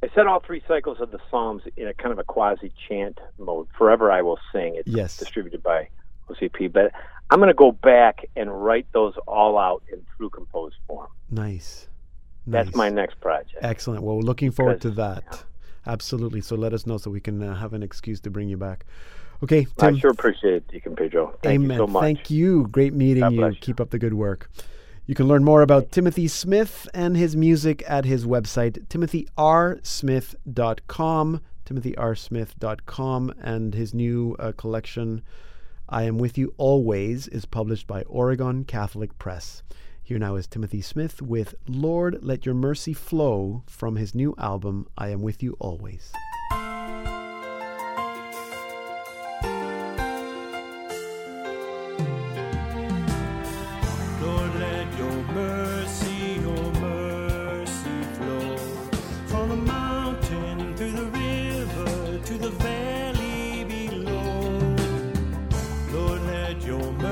[0.00, 3.18] I said all three cycles of the Psalms in a kind of a quasi chant
[3.36, 3.66] mode.
[3.76, 4.76] Forever I will sing.
[4.76, 5.16] It's yes.
[5.16, 5.88] distributed by
[6.28, 6.92] OCP, but
[7.30, 11.08] I'm going to go back and write those all out in true composed form.
[11.30, 11.88] Nice.
[12.46, 13.56] That's my next project.
[13.60, 14.04] Excellent.
[14.04, 15.24] Well, we're looking forward to that.
[15.32, 15.38] Yeah.
[15.88, 16.42] Absolutely.
[16.42, 18.84] So let us know so we can uh, have an excuse to bring you back.
[19.42, 19.96] Okay, Tim.
[19.96, 21.38] I sure appreciate it, Deacon Pedro.
[21.42, 21.70] Thank Amen.
[21.70, 22.02] you so much.
[22.02, 22.66] Thank you.
[22.68, 23.46] Great meeting God you.
[23.46, 23.54] you.
[23.60, 24.50] Keep up the good work.
[25.06, 33.34] You can learn more about Timothy Smith and his music at his website, timothyrsmith.com, timothyrsmith.com,
[33.40, 35.22] and his new uh, collection,
[35.88, 39.62] I Am With You Always, is published by Oregon Catholic Press.
[40.02, 44.88] Here now is Timothy Smith with Lord, Let Your Mercy Flow from his new album,
[44.98, 46.12] I Am With You Always.
[66.66, 67.07] We're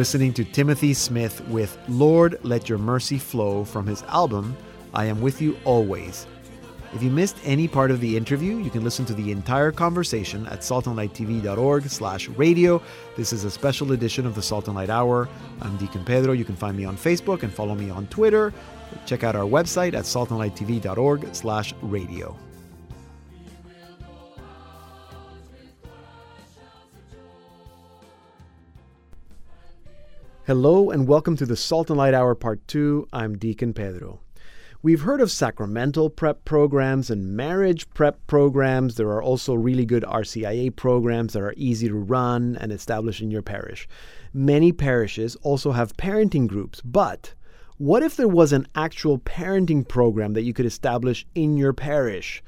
[0.00, 4.56] listening to Timothy Smith with Lord, Let Your Mercy Flow from his album,
[4.94, 6.26] I Am With You Always.
[6.94, 10.46] If you missed any part of the interview, you can listen to the entire conversation
[10.46, 12.80] at saltandlighttv.org slash radio.
[13.14, 15.28] This is a special edition of the Salt and Light Hour.
[15.60, 16.32] I'm Deacon Pedro.
[16.32, 18.54] You can find me on Facebook and follow me on Twitter.
[19.04, 22.34] Check out our website at saltandlighttv.org slash radio.
[30.50, 33.06] Hello and welcome to the Salt and Light Hour Part 2.
[33.12, 34.18] I'm Deacon Pedro.
[34.82, 38.96] We've heard of sacramental prep programs and marriage prep programs.
[38.96, 43.30] There are also really good RCIA programs that are easy to run and establish in
[43.30, 43.86] your parish.
[44.34, 47.32] Many parishes also have parenting groups, but
[47.76, 52.42] what if there was an actual parenting program that you could establish in your parish?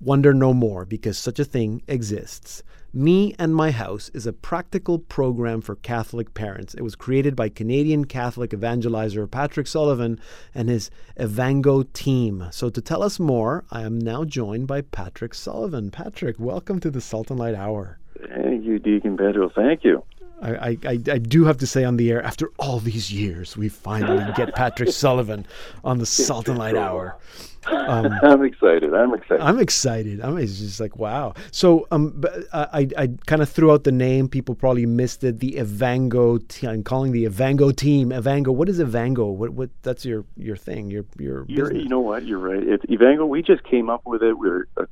[0.00, 2.62] Wonder no more because such a thing exists.
[2.94, 6.72] Me and My House is a practical program for Catholic parents.
[6.72, 10.18] It was created by Canadian Catholic evangelizer Patrick Sullivan
[10.54, 12.48] and his Evango team.
[12.50, 15.90] So, to tell us more, I am now joined by Patrick Sullivan.
[15.90, 17.98] Patrick, welcome to the Salt and Light Hour.
[18.34, 19.50] Thank you, Deacon Pedro.
[19.54, 20.02] Thank you.
[20.40, 23.68] I, I, I do have to say on the air, after all these years, we
[23.68, 25.46] finally get Patrick Sullivan
[25.84, 27.16] on the Salt and Light Hour.
[27.66, 28.94] Um, I'm excited.
[28.94, 29.42] I'm excited.
[29.42, 30.20] I'm excited.
[30.22, 31.34] I'm it's just like wow.
[31.50, 32.22] So um,
[32.52, 34.28] I I kind of threw out the name.
[34.28, 35.40] People probably missed it.
[35.40, 36.38] The Evango.
[36.38, 38.12] T- I'm calling the Evango team.
[38.12, 38.52] Evango.
[38.52, 39.26] What is Evango?
[39.26, 39.70] What what?
[39.82, 40.90] That's your your thing.
[40.90, 42.24] Your your You know what?
[42.24, 42.62] You're right.
[42.62, 43.26] It's Evango.
[43.26, 44.38] We just came up with it.
[44.38, 44.86] We're a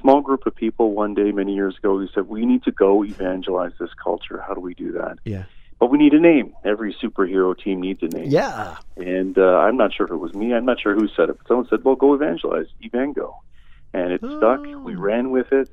[0.00, 1.98] small group of people one day many years ago.
[1.98, 4.42] who said we need to go evangelize this culture.
[4.46, 5.18] How do we do that?
[5.24, 5.44] Yeah
[5.78, 6.54] but we need a name.
[6.64, 8.28] Every superhero team needs a name.
[8.28, 8.78] Yeah.
[8.96, 10.52] And uh, I'm not sure if it was me.
[10.52, 11.38] I'm not sure who said it.
[11.38, 13.40] But someone said, "Well, go evangelize, evango,"
[13.92, 14.38] and it oh.
[14.38, 14.60] stuck.
[14.60, 15.70] We ran with it,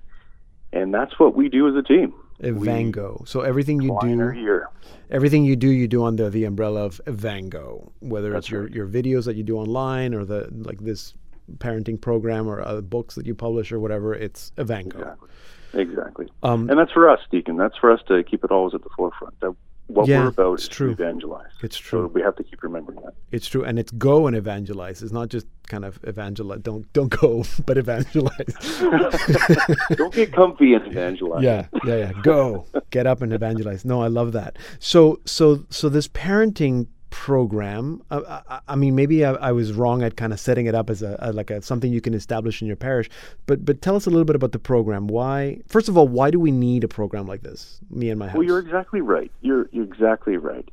[0.72, 2.14] and that's what we do as a team.
[2.40, 3.24] Evango.
[3.26, 4.70] So everything you do here.
[5.10, 7.92] Everything you do, you do under the umbrella of Evango.
[8.00, 8.72] Whether that's it's your, right.
[8.74, 11.14] your videos that you do online or the like this
[11.58, 15.00] parenting program or other books that you publish or whatever, it's Evango.
[15.00, 15.30] Exactly.
[15.74, 16.28] Exactly.
[16.42, 17.58] Um, and that's for us, Deacon.
[17.58, 19.38] That's for us to keep it always at the forefront.
[19.42, 19.54] That
[19.88, 20.96] what yeah, we're about is true.
[20.96, 21.52] to evangelize.
[21.62, 22.06] It's true.
[22.06, 23.14] So we have to keep remembering that.
[23.32, 25.04] It's true, and it's go and evangelize.
[25.04, 26.62] It's not just kind of evangelize.
[26.62, 28.80] Don't don't go, but evangelize.
[29.96, 31.44] don't get comfy and evangelize.
[31.44, 32.12] Yeah, yeah, yeah.
[32.24, 33.86] Go, get up and evangelize.
[33.86, 34.58] No, I love that.
[34.80, 38.04] So so so this parenting program.
[38.12, 40.90] Uh, I, I, mean, maybe I, I, was wrong at kind of setting it up
[40.90, 43.10] as a, a, like a something you can establish in your parish.
[43.46, 45.08] But but tell us a little bit about the program.
[45.08, 47.80] Why, first of all, why do we need a program like this?
[47.90, 48.36] Me and my house.
[48.36, 49.32] Well, you're exactly right.
[49.40, 50.68] You're you're exactly right.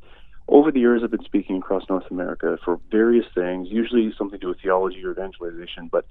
[0.49, 4.45] Over the years, I've been speaking across North America for various things, usually something to
[4.45, 5.87] do with theology or evangelization.
[5.89, 6.05] But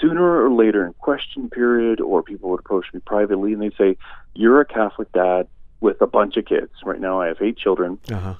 [0.00, 3.98] sooner or later, in question period, or people would approach me privately and they'd say,
[4.34, 5.48] "You're a Catholic dad."
[5.82, 6.72] With a bunch of kids.
[6.84, 7.98] Right now, I have eight children.
[8.12, 8.34] Uh-huh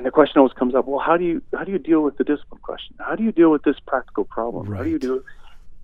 [0.00, 2.16] and the question always comes up well how do you how do you deal with
[2.16, 2.96] the discipline question?
[3.00, 4.66] How do you deal with this practical problem?
[4.66, 4.78] Right.
[4.78, 5.22] how do you do it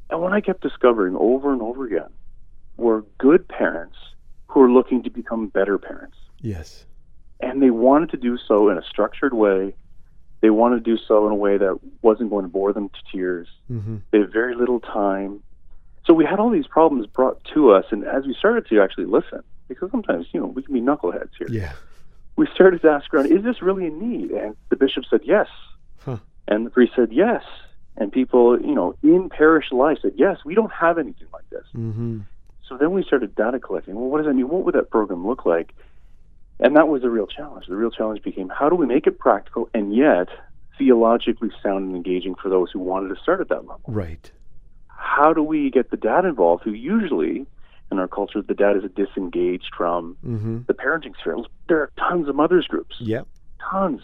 [0.08, 2.08] and what i kept discovering over and over again
[2.78, 3.96] were good parents
[4.48, 6.16] who are looking to become better parents.
[6.40, 6.86] Yes.
[7.40, 9.74] And they wanted to do so in a structured way.
[10.40, 12.98] They wanted to do so in a way that wasn't going to bore them to
[13.12, 13.48] tears.
[13.70, 13.96] Mm-hmm.
[14.12, 15.42] they had very little time.
[16.06, 19.06] So we had all these problems brought to us and as we started to actually
[19.06, 21.48] listen because sometimes you know we can be knuckleheads here.
[21.50, 21.72] Yeah
[22.36, 24.30] we started to ask around, is this really a need?
[24.30, 25.48] And the bishop said yes.
[25.98, 26.18] Huh.
[26.46, 27.42] And the priest said yes.
[27.96, 31.64] And people, you know, in parish life said, yes, we don't have anything like this.
[31.74, 32.20] Mm-hmm.
[32.68, 33.94] So then we started data collecting.
[33.94, 34.48] Well, what does that mean?
[34.48, 35.74] What would that program look like?
[36.60, 37.66] And that was the real challenge.
[37.66, 40.28] The real challenge became how do we make it practical and yet
[40.78, 43.80] theologically sound and engaging for those who wanted to start at that level?
[43.86, 44.30] Right.
[44.88, 47.46] How do we get the dad involved who usually
[47.90, 50.60] in our culture, the dad is disengaged from mm-hmm.
[50.66, 51.36] the parenting sphere.
[51.68, 52.96] There are tons of mothers groups.
[53.00, 53.26] Yep.
[53.70, 54.02] Tons.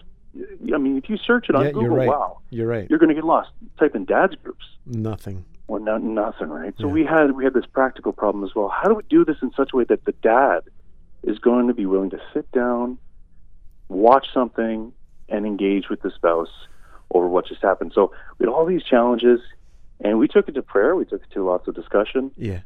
[0.72, 2.08] I mean, if you search it on yeah, Google, you're right.
[2.08, 2.88] wow, you're right.
[2.88, 3.50] You're going to get lost.
[3.78, 4.64] Type in dads groups.
[4.86, 5.44] Nothing.
[5.66, 6.74] Well, not, nothing, right?
[6.78, 6.92] So yeah.
[6.92, 8.68] we had we had this practical problem as well.
[8.68, 10.62] How do we do this in such a way that the dad
[11.22, 12.98] is going to be willing to sit down,
[13.88, 14.92] watch something,
[15.28, 16.50] and engage with the spouse
[17.12, 17.92] over what just happened?
[17.94, 19.40] So we had all these challenges,
[20.00, 20.96] and we took it to prayer.
[20.96, 22.30] We took it to lots of discussion.
[22.36, 22.60] Yeah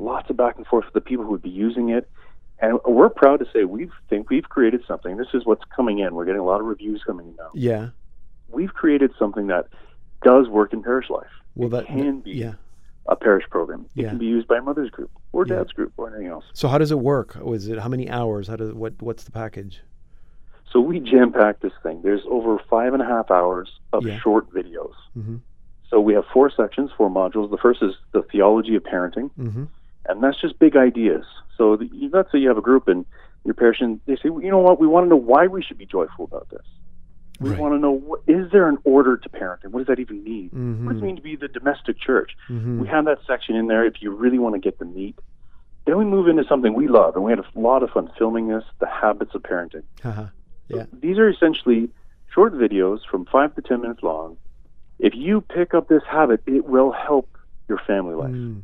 [0.00, 2.10] lots of back and forth with the people who would be using it.
[2.58, 5.16] And we're proud to say we think we've created something.
[5.16, 6.14] This is what's coming in.
[6.14, 7.50] We're getting a lot of reviews coming in now.
[7.54, 7.88] Yeah.
[8.48, 9.68] We've created something that
[10.22, 11.30] does work in parish life.
[11.54, 12.54] Well, it that can be yeah.
[13.08, 13.86] a parish program.
[13.96, 14.08] It yeah.
[14.10, 15.76] can be used by a mother's group or dad's yeah.
[15.76, 16.44] group or anything else.
[16.52, 17.36] So how does it work?
[17.40, 18.48] Was it how many hours?
[18.48, 19.80] How does what what's the package?
[20.70, 22.02] So we jam pack this thing.
[22.02, 24.94] There's over five and a half hours of short videos.
[25.18, 25.36] Mm-hmm.
[25.88, 27.50] So we have four sections, four modules.
[27.50, 29.30] The first is the theology of parenting.
[29.38, 29.64] Mm-hmm
[30.06, 31.24] and that's just big ideas.
[31.56, 33.04] So the, let's say you have a group and
[33.44, 35.62] your parish, and they say, well, you know what, we want to know why we
[35.62, 36.66] should be joyful about this.
[37.38, 37.58] We right.
[37.58, 39.68] want to know what, is there an order to parenting?
[39.68, 40.50] What does that even mean?
[40.50, 40.86] Mm-hmm.
[40.86, 42.32] What does it mean to be the domestic church?
[42.50, 42.80] Mm-hmm.
[42.80, 45.18] We have that section in there if you really want to get the meat.
[45.86, 48.48] Then we move into something we love, and we had a lot of fun filming
[48.48, 49.84] this: the habits of parenting.
[50.04, 50.26] Uh-huh.
[50.68, 50.82] Yeah.
[50.82, 51.88] So these are essentially
[52.34, 54.36] short videos from five to ten minutes long.
[54.98, 57.28] If you pick up this habit, it will help
[57.68, 58.30] your family life.
[58.30, 58.62] Mm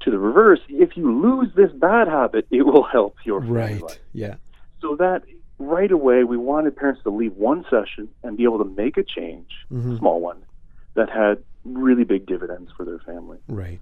[0.00, 3.80] to the reverse, if you lose this bad habit, it will help your right.
[3.80, 3.98] Life.
[4.12, 4.34] Yeah.
[4.80, 5.22] So that
[5.58, 9.02] right away, we wanted parents to leave one session and be able to make a
[9.02, 9.96] change, mm-hmm.
[9.98, 10.44] small one,
[10.94, 13.38] that had really big dividends for their family.
[13.48, 13.80] Right.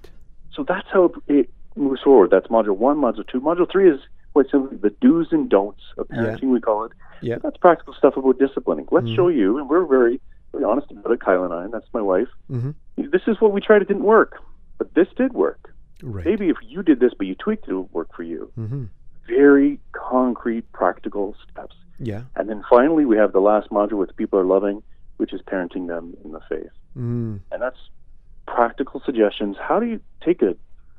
[0.54, 2.30] So that's how it moves forward.
[2.30, 2.98] That's module one.
[2.98, 3.40] Module two.
[3.40, 4.00] Module three is
[4.32, 6.42] quite simply the do's and don'ts of parenting.
[6.42, 6.48] Yeah.
[6.48, 6.92] We call it.
[7.22, 7.38] Yeah.
[7.42, 8.86] That's practical stuff about disciplining.
[8.90, 9.16] Let's mm-hmm.
[9.16, 10.20] show you, and we're very,
[10.52, 11.20] very honest about it.
[11.20, 12.28] Kyle and I, and that's my wife.
[12.50, 12.70] Mm-hmm.
[13.10, 13.82] This is what we tried.
[13.82, 14.40] It didn't work,
[14.78, 15.73] but this did work.
[16.04, 16.24] Right.
[16.24, 18.52] Maybe if you did this, but you tweaked it, it would work for you.
[18.58, 18.84] Mm-hmm.
[19.26, 21.74] Very concrete, practical steps.
[21.98, 22.22] Yeah.
[22.36, 24.82] And then finally, we have the last module, which people are loving,
[25.16, 26.70] which is parenting them in the faith.
[26.96, 27.40] Mm.
[27.50, 27.78] And that's
[28.46, 29.56] practical suggestions.
[29.58, 30.54] How do you take a,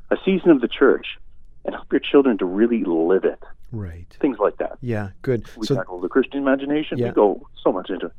[0.10, 1.18] a season of the church
[1.66, 3.44] and help your children to really live it.
[3.72, 4.06] Right.
[4.22, 4.78] Things like that.
[4.82, 5.50] Yeah, good.
[5.58, 6.98] We so, tackle the Christian imagination.
[6.98, 7.08] Yeah.
[7.08, 8.12] We go so much into it.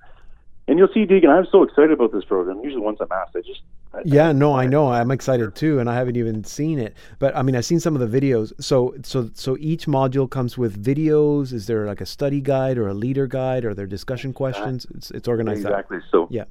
[0.68, 2.60] And you'll see, Deacon, I'm so excited about this program.
[2.62, 3.62] Usually, once I'm asked, I just.
[4.04, 4.88] Yeah, no, I know.
[4.92, 6.94] I'm excited too, and I haven't even seen it.
[7.18, 8.52] But I mean, I've seen some of the videos.
[8.62, 11.52] So, so, so each module comes with videos.
[11.52, 13.64] Is there like a study guide or a leader guide?
[13.64, 14.86] Or are there discussion questions?
[14.94, 15.60] It's, it's organized.
[15.60, 15.98] Exactly.
[16.10, 16.44] So, Yeah.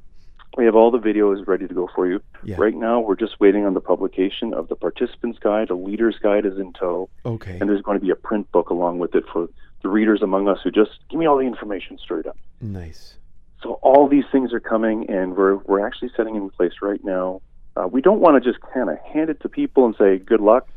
[0.57, 2.21] we have all the videos ready to go for you.
[2.43, 2.55] Yeah.
[2.57, 5.69] Right now, we're just waiting on the publication of the participants guide.
[5.69, 7.57] A leader's guide is in tow, Okay.
[7.59, 9.47] and there's going to be a print book along with it for
[9.83, 12.37] the readers among us who just give me all the information straight up.
[12.61, 13.17] Nice.
[13.61, 17.41] So all these things are coming, and we're we're actually setting in place right now.
[17.75, 20.41] Uh, we don't want to just kind of hand it to people and say good
[20.41, 20.67] luck.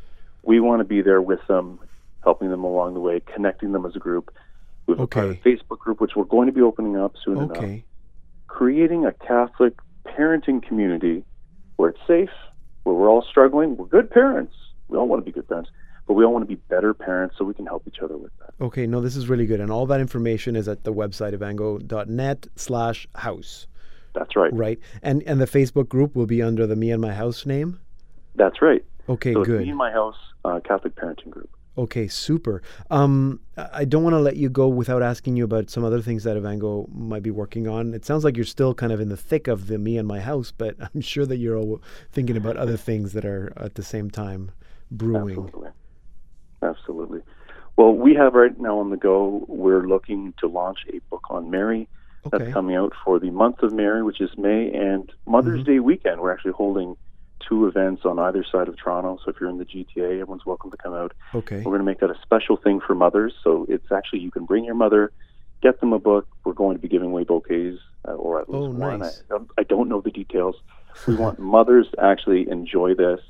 [0.42, 1.78] We want to be there with them,
[2.24, 4.32] helping them along the way, connecting them as a group.
[4.86, 7.58] We have a private Facebook group which we're going to be opening up soon enough.
[8.46, 9.74] Creating a Catholic
[10.06, 11.24] parenting community
[11.76, 12.30] where it's safe,
[12.84, 13.76] where we're all struggling.
[13.76, 14.54] We're good parents.
[14.88, 15.70] We all want to be good parents,
[16.08, 18.32] but we all want to be better parents so we can help each other with
[18.40, 18.54] that.
[18.64, 18.86] Okay.
[18.86, 23.06] No, this is really good, and all that information is at the website evango.net slash
[23.14, 23.68] house.
[24.14, 24.52] That's right.
[24.52, 24.80] Right.
[25.02, 27.78] And and the Facebook group will be under the Me and My House name.
[28.34, 28.84] That's right.
[29.08, 29.34] Okay.
[29.34, 29.60] so good.
[29.60, 31.50] me and my house uh, Catholic parenting group.
[31.76, 32.60] Okay, super.
[32.90, 36.24] Um, I don't want to let you go without asking you about some other things
[36.24, 37.94] that Evango might be working on.
[37.94, 40.18] It sounds like you're still kind of in the thick of the me and my
[40.18, 41.80] house, but I'm sure that you're all
[42.10, 44.50] thinking about other things that are at the same time
[44.90, 45.38] brewing.
[45.38, 45.70] Absolutely.
[46.62, 47.20] Absolutely.
[47.76, 51.50] Well, we have right now on the go, we're looking to launch a book on
[51.50, 51.88] Mary.
[52.26, 52.38] Okay.
[52.38, 55.70] That's coming out for the month of Mary, which is May, and Mother's Mm-hmm.
[55.72, 56.20] Day weekend.
[56.20, 56.96] We're actually holding
[57.48, 59.18] two events on either side of Toronto.
[59.24, 61.12] So if you're in the GTA, everyone's welcome to come out.
[61.34, 61.58] Okay.
[61.58, 63.32] We're going to make that a special thing for mothers.
[63.44, 65.12] So it's actually, you can bring your mother,
[65.62, 66.26] get them a book.
[66.44, 68.98] We're going to be giving away bouquets, uh, or at least Oh, one.
[68.98, 69.22] nice.
[69.30, 70.56] I, I don't know the details.
[71.06, 73.20] We want mothers to actually enjoy this.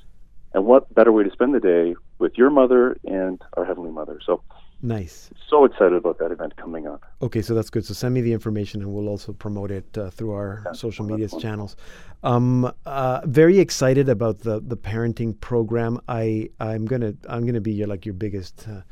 [0.55, 4.19] And what better way to spend the day with your mother and our Heavenly Mother?
[4.25, 4.43] So,
[4.81, 5.29] Nice.
[5.49, 7.05] so excited about that event coming up.
[7.21, 7.85] Okay, so that's good.
[7.85, 11.29] So send me the information, and we'll also promote it uh, through our social media
[11.41, 11.75] channels.
[12.23, 16.01] Um, uh, very excited about the the parenting program.
[16.09, 18.83] I I'm gonna I'm gonna be your like your biggest uh,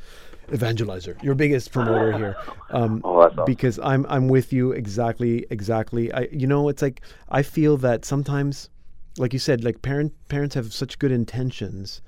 [0.48, 2.36] evangelizer, your biggest promoter here.
[2.70, 3.44] Um, Oh, that's awesome.
[3.46, 6.12] because I'm I'm with you exactly exactly.
[6.12, 8.70] I you know it's like I feel that sometimes,
[9.18, 12.02] like you said, like parent parents have such good intentions.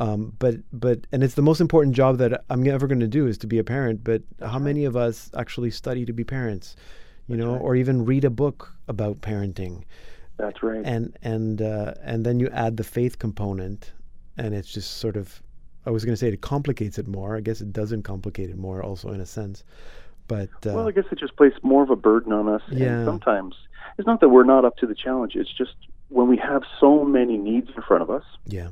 [0.00, 3.26] Um, but but and it's the most important job that I'm ever going to do
[3.26, 4.04] is to be a parent.
[4.04, 6.76] But how many of us actually study to be parents,
[7.26, 9.82] you know, or even read a book about parenting?
[10.36, 10.82] That's right.
[10.84, 13.92] And and uh, and then you add the faith component,
[14.36, 15.42] and it's just sort of.
[15.86, 17.36] I was going to say it complicates it more.
[17.36, 19.64] I guess it doesn't complicate it more, also in a sense.
[20.28, 22.62] But uh, well, I guess it just places more of a burden on us.
[22.70, 22.88] Yeah.
[22.88, 23.56] And sometimes
[23.96, 25.34] it's not that we're not up to the challenge.
[25.34, 25.74] It's just
[26.08, 28.68] when we have so many needs in front of us, yeah,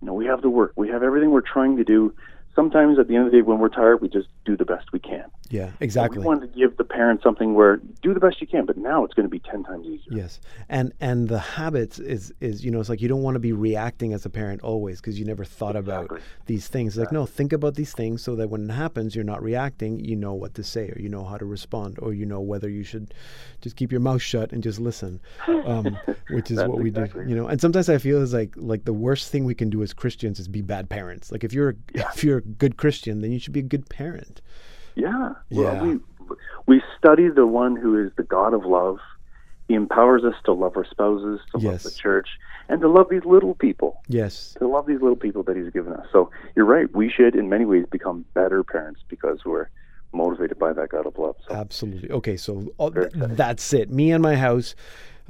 [0.00, 2.14] you know, we have the work, we have everything we're trying to do.
[2.60, 4.92] Sometimes at the end of the day, when we're tired, we just do the best
[4.92, 5.24] we can.
[5.48, 6.18] yeah, exactly.
[6.18, 9.02] We wanted to give the parents something where do the best you can, but now
[9.02, 10.18] it's going to be ten times easier.
[10.18, 13.40] Yes, and and the habits is is you know it's like you don't want to
[13.40, 16.98] be reacting as a parent always because you never thought about these things.
[16.98, 19.98] Like no, think about these things so that when it happens, you're not reacting.
[19.98, 22.68] You know what to say, or you know how to respond, or you know whether
[22.68, 23.14] you should
[23.62, 25.96] just keep your mouth shut and just listen, um,
[26.30, 27.30] which is what we exactly do.
[27.30, 29.82] You know, and sometimes I feel is like like the worst thing we can do
[29.82, 31.32] as Christians is be bad parents.
[31.32, 34.40] Like if you're if you're good Christian, then you should be a good parent.
[34.94, 35.34] Yeah.
[35.48, 35.60] Yeah.
[35.60, 36.00] Well, we
[36.66, 38.98] we study the one who is the God of love.
[39.68, 42.28] He empowers us to love our spouses, to love the church,
[42.68, 44.00] and to love these little people.
[44.08, 44.56] Yes.
[44.58, 46.06] To love these little people that He's given us.
[46.12, 46.92] So you're right.
[46.94, 49.68] We should, in many ways, become better parents because we're
[50.12, 51.36] motivated by that God of love.
[51.48, 52.10] So Absolutely.
[52.10, 53.36] Okay, so all, exciting.
[53.36, 53.90] that's it.
[53.90, 54.74] Me and my house,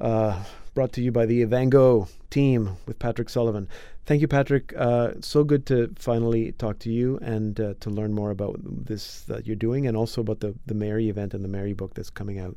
[0.00, 0.42] uh,
[0.80, 3.68] brought to you by the Evango team with Patrick Sullivan.
[4.06, 4.72] Thank you, Patrick.
[4.74, 9.20] Uh, so good to finally talk to you and uh, to learn more about this
[9.24, 12.08] that you're doing, and also about the the Mary event and the Mary book that's
[12.08, 12.56] coming out.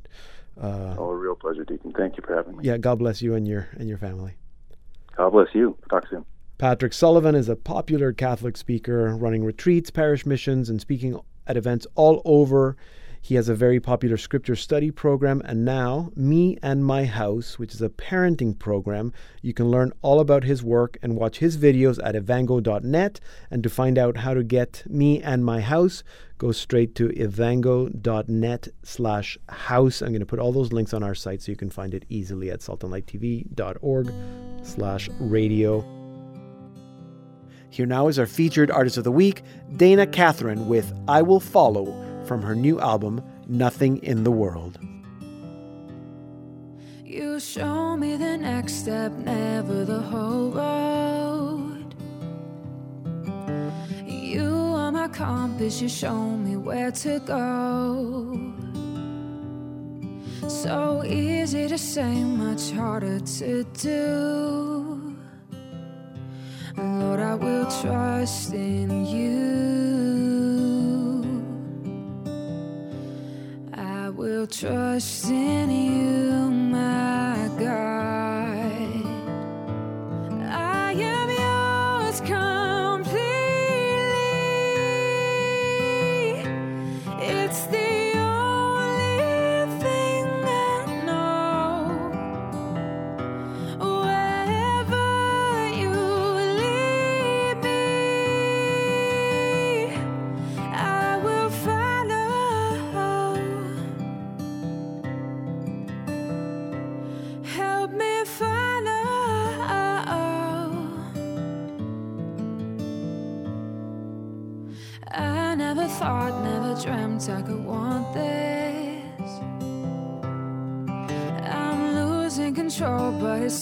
[0.58, 1.92] Uh, oh, a real pleasure, Deacon.
[1.92, 2.64] Thank you for having me.
[2.64, 4.38] yeah, God bless you and your and your family.
[5.18, 5.78] God bless you.
[5.90, 6.24] Talk soon.
[6.60, 11.86] Patrick Sullivan is a popular Catholic speaker running retreats, parish missions, and speaking at events
[11.96, 12.78] all over.
[13.26, 17.74] He has a very popular scripture study program, and now Me and My House, which
[17.74, 19.14] is a parenting program.
[19.42, 23.22] You can learn all about his work and watch his videos at evango.net.
[23.50, 26.04] And to find out how to get Me and My House,
[26.38, 30.02] go straight to evango.net slash house.
[30.02, 32.04] I'm going to put all those links on our site so you can find it
[32.10, 34.14] easily at saltandlighttv.org
[34.64, 35.80] slash radio.
[37.70, 39.44] Here now is our featured artist of the week,
[39.78, 44.80] Dana Catherine, with I Will Follow from her new album, Nothing in the World.
[47.04, 51.96] You show me the next step, never the whole road.
[54.06, 58.54] You are my compass, you show me where to go.
[60.48, 65.16] So easy to say, much harder to do.
[66.78, 70.73] Lord, I will trust in you.
[74.16, 79.04] Will trust in you, my God.
[80.52, 83.24] I am yours completely.
[87.20, 87.93] It's the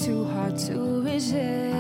[0.02, 1.71] too hard to resist.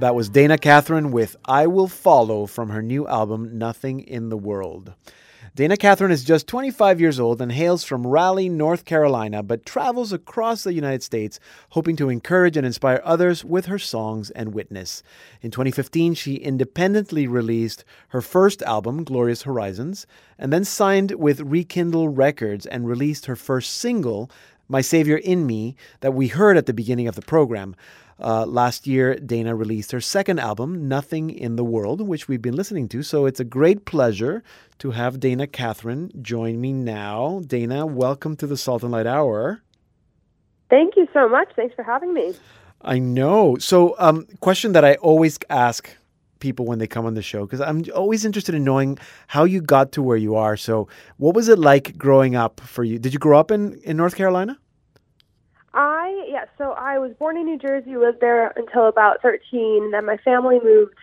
[0.00, 4.36] That was Dana Catherine with I Will Follow from her new album, Nothing in the
[4.38, 4.94] World.
[5.54, 10.10] Dana Catherine is just 25 years old and hails from Raleigh, North Carolina, but travels
[10.10, 11.38] across the United States
[11.72, 15.02] hoping to encourage and inspire others with her songs and witness.
[15.42, 20.06] In 2015, she independently released her first album, Glorious Horizons,
[20.38, 24.30] and then signed with Rekindle Records and released her first single,
[24.66, 27.76] My Savior in Me, that we heard at the beginning of the program.
[28.20, 32.56] Uh, last year, Dana released her second album, Nothing in the World, which we've been
[32.56, 33.02] listening to.
[33.02, 34.42] So it's a great pleasure
[34.78, 37.40] to have Dana Catherine join me now.
[37.46, 39.62] Dana, welcome to the Salt and Light Hour.
[40.68, 41.48] Thank you so much.
[41.56, 42.34] Thanks for having me.
[42.82, 43.56] I know.
[43.58, 45.90] So, um, question that I always ask
[46.40, 49.60] people when they come on the show because I'm always interested in knowing how you
[49.60, 50.56] got to where you are.
[50.56, 52.98] So, what was it like growing up for you?
[52.98, 54.58] Did you grow up in in North Carolina?
[55.72, 60.04] I yeah, so I was born in New Jersey, lived there until about 13, then
[60.04, 60.94] my family moved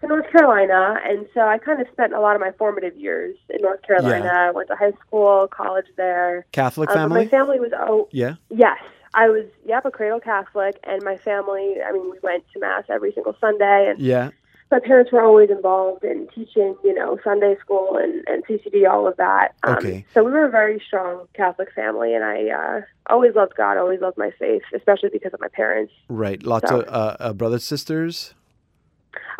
[0.00, 3.36] to North Carolina, and so I kind of spent a lot of my formative years
[3.50, 4.24] in North Carolina.
[4.32, 4.48] Yeah.
[4.48, 6.46] I went to high school, college there.
[6.52, 7.24] Catholic Um, family?
[7.24, 8.36] my family was oh yeah.
[8.50, 8.78] yes,
[9.14, 11.76] I was yep a cradle Catholic, and my family.
[11.84, 14.30] I mean, we went to mass every single Sunday, and Yeah.
[14.70, 19.08] My parents were always involved in teaching, you know, Sunday school and, and CCD, all
[19.08, 19.54] of that.
[19.64, 20.04] Um, Okay.
[20.12, 24.00] So we were a very strong Catholic family, and I uh, always loved God, always
[24.00, 25.92] loved my faith, especially because of my parents.
[26.08, 26.42] Right.
[26.42, 28.34] Lots So- of uh, uh, brothers, sisters.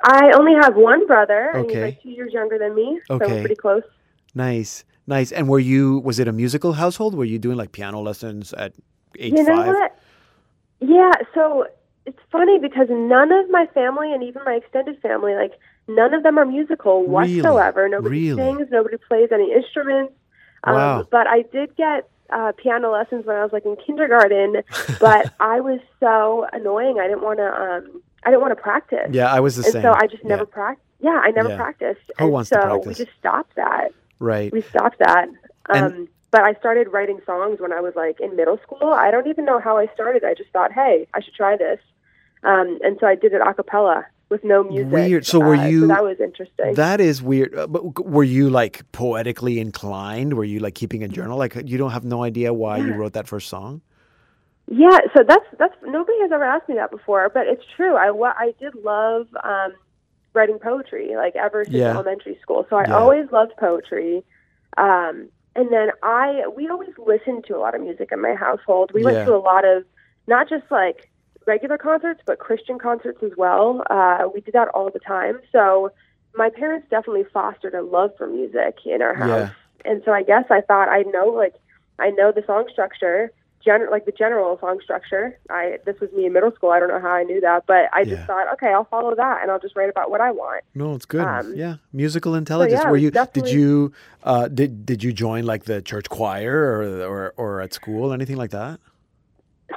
[0.04, 1.84] I only have one brother, and he's Okay.
[1.86, 3.26] like two years younger than me, so Okay.
[3.32, 3.82] we're pretty close.
[4.34, 4.84] Nice.
[5.06, 5.32] Nice.
[5.32, 5.98] And were you?
[6.00, 7.14] Was it a musical household?
[7.14, 8.72] Were you doing like piano lessons at
[9.18, 9.66] age you know five?
[9.74, 9.98] what?
[10.80, 11.12] Yeah.
[11.34, 11.66] So
[12.08, 15.52] it's funny because none of my family and even my extended family, like
[15.86, 17.36] none of them are musical Really?
[17.36, 17.86] whatsoever.
[17.88, 18.42] Nobody Really?
[18.56, 18.70] sings.
[18.70, 20.14] Nobody plays any instruments.
[20.66, 21.00] Wow.
[21.00, 24.62] Um, but I did get uh, piano lessons when I was like in kindergarten.
[25.00, 26.98] but I was so annoying.
[26.98, 27.46] I didn't want to.
[27.46, 29.08] Um, I didn't want to practice.
[29.10, 29.82] Yeah, I was the and same.
[29.82, 30.30] so I just Yeah.
[30.30, 30.86] never practiced.
[31.00, 31.56] Yeah, I never Yeah.
[31.56, 32.00] practiced.
[32.18, 32.98] Who and wants to so practice?
[32.98, 33.92] we just stopped that.
[34.18, 34.50] Right.
[34.52, 35.28] We stopped that.
[35.28, 38.88] Um, And- but I started writing songs when I was like in middle school.
[38.92, 40.24] I don't even know how I started.
[40.24, 41.80] I just thought, hey, I should try this.
[42.44, 44.92] Um, and so I did it a cappella with no music.
[44.92, 45.26] Weird.
[45.26, 46.74] So were Uh, you- So that was interesting.
[46.74, 47.54] That is weird.
[47.56, 50.34] Uh, But were you like poetically inclined?
[50.34, 51.38] Were you like keeping a journal?
[51.38, 53.80] Like you don't have no idea why you wrote that first song?
[54.70, 57.96] Yeah, so that's that's nobody has ever asked me that before, but it's true.
[57.96, 58.08] I
[58.38, 59.72] I did love um,
[60.34, 61.94] writing poetry like ever since Yeah.
[61.94, 62.66] elementary school.
[62.68, 62.98] So I Yeah.
[62.98, 64.22] always loved poetry.
[64.76, 68.92] Um, and then I we always listened to a lot of music in my household.
[68.92, 69.12] We Yeah.
[69.12, 69.84] went to a lot of
[70.26, 71.08] not just like
[71.48, 73.82] regular concerts, but Christian concerts as well.
[73.90, 75.40] Uh, we did that all the time.
[75.50, 75.90] So
[76.36, 79.28] my parents definitely fostered a love for music in our house.
[79.84, 79.90] Yeah.
[79.90, 81.54] And so I guess I thought I know like
[81.98, 83.32] I know the song structure,
[83.64, 85.38] gen- like the general song structure.
[85.50, 86.70] I this was me in middle school.
[86.70, 88.14] I don't know how I knew that, but I Yeah.
[88.16, 90.64] just thought, okay, I'll follow that and I'll just write about what I want.
[90.74, 91.24] No, it's good.
[91.24, 92.82] Um, yeah, musical intelligence.
[92.84, 93.10] yeah, Were you?
[93.10, 93.92] Did you?
[94.22, 96.82] Uh, did Did you join like the church choir or
[97.12, 98.80] or or at school anything like that?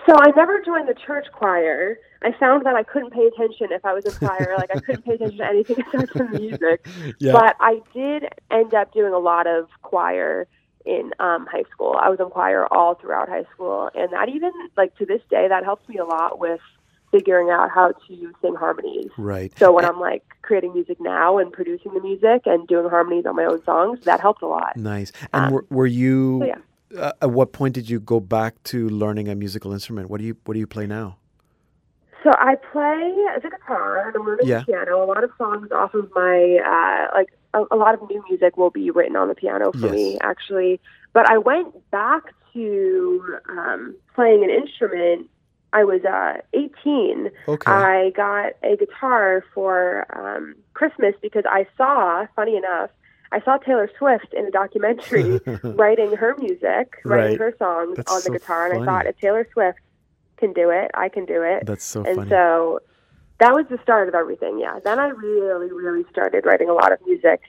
[0.05, 1.97] So I never joined the church choir.
[2.21, 4.55] I found that I couldn't pay attention if I was in choir.
[4.57, 6.87] like I couldn't pay attention to anything except from music.
[7.19, 7.33] Yeah.
[7.33, 10.47] But I did end up doing a lot of choir
[10.85, 11.95] in um, high school.
[12.01, 15.47] I was in choir all throughout high school, and that even like to this day
[15.49, 16.61] that helps me a lot with
[17.11, 19.09] figuring out how to sing harmonies.
[19.17, 19.51] right.
[19.59, 23.35] So when I'm like creating music now and producing the music and doing harmonies on
[23.35, 24.77] my own songs, that helps a lot.
[24.77, 25.11] Nice.
[25.33, 26.39] And Um, were, were you?
[26.41, 26.57] so yeah.
[26.97, 30.09] Uh, at what point did you go back to learning a musical instrument?
[30.09, 31.17] What do you What do you play now?
[32.23, 34.63] So I play the guitar and I'm learning Yeah.
[34.65, 35.03] piano.
[35.03, 38.57] A lot of songs off of my uh, like a, a lot of new music
[38.57, 39.93] will be written on the piano for Yes.
[39.93, 40.79] me actually.
[41.13, 42.23] But I went back
[42.53, 45.29] to um, playing an instrument.
[45.73, 47.31] I was uh, 18.
[47.47, 47.71] Okay.
[47.71, 52.89] I got a guitar for um, Christmas because I saw, funny enough,
[53.31, 57.17] I saw Taylor Swift in a documentary writing her music, Right.
[57.23, 58.83] writing her songs That's on the so guitar, and.
[58.83, 59.79] I thought if Taylor Swift
[60.37, 61.65] can do it, I can do it.
[61.65, 62.29] That's so and funny.
[62.29, 62.79] so
[63.39, 64.59] that was the start of everything.
[64.59, 64.79] Yeah.
[64.83, 67.41] Then I really, really started writing a lot of music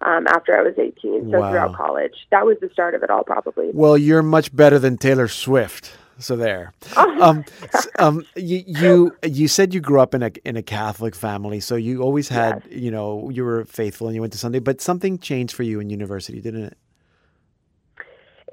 [0.00, 1.30] um, after I was 18.
[1.30, 1.50] So Wow.
[1.50, 3.70] throughout college, that was the start of it all, probably.
[3.74, 5.92] well, you're much better than Taylor Swift.
[6.18, 6.72] So there.
[6.96, 7.44] Oh, Um,
[7.98, 11.76] um, you, you you said you grew up in a in a Catholic family, so
[11.76, 15.18] you always had you know you were faithful and you went to Sunday, but something
[15.18, 16.78] changed for you in university, didn't it?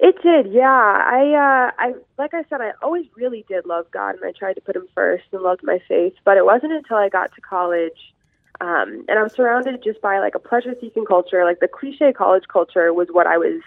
[0.00, 0.66] It did, yeah.
[0.66, 4.54] I, uh, I, like I said, I always really did love God, and I tried
[4.54, 6.14] to put Him first and loved my faith.
[6.24, 8.12] But it wasn't until I got to college,
[8.60, 11.44] um, and I was surrounded just by like a pleasure-seeking culture.
[11.44, 13.62] Like the cliche college culture was what I was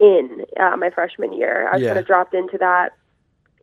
[0.00, 1.68] in uh, my freshman year.
[1.68, 1.88] I was Yeah.
[1.90, 2.92] kind of dropped into that,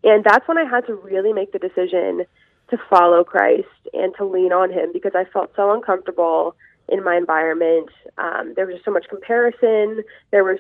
[0.08, 2.26] and that's when I had to really make the decision
[2.70, 6.56] to follow Christ and to lean on Him because I felt so uncomfortable
[6.90, 7.90] in my environment.
[8.18, 10.04] Um, there was just so much comparison.
[10.32, 10.60] There was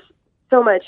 [0.49, 0.83] so much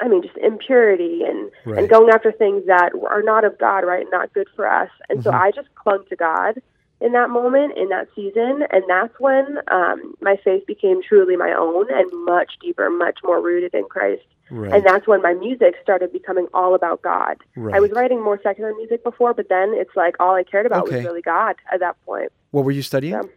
[0.00, 1.78] I mean, just impurity and Right.
[1.80, 4.06] and going after things that are not of God, right?
[4.12, 4.90] Not good for us.
[5.08, 5.40] And so Mhm.
[5.40, 6.62] I just clung to God
[7.00, 11.52] in that moment, in that season, and that's when um, my faith became truly my
[11.52, 14.22] own and much deeper, much more rooted in Christ.
[14.50, 14.72] Right.
[14.72, 17.36] And that's when my music started becoming all about God.
[17.54, 17.74] right.
[17.76, 20.86] I was writing more secular music before, but then it's like all I cared about
[20.86, 20.96] Okay.
[20.96, 22.32] was really God at that point.
[22.50, 23.12] what were you studying?
[23.22, 23.28] So-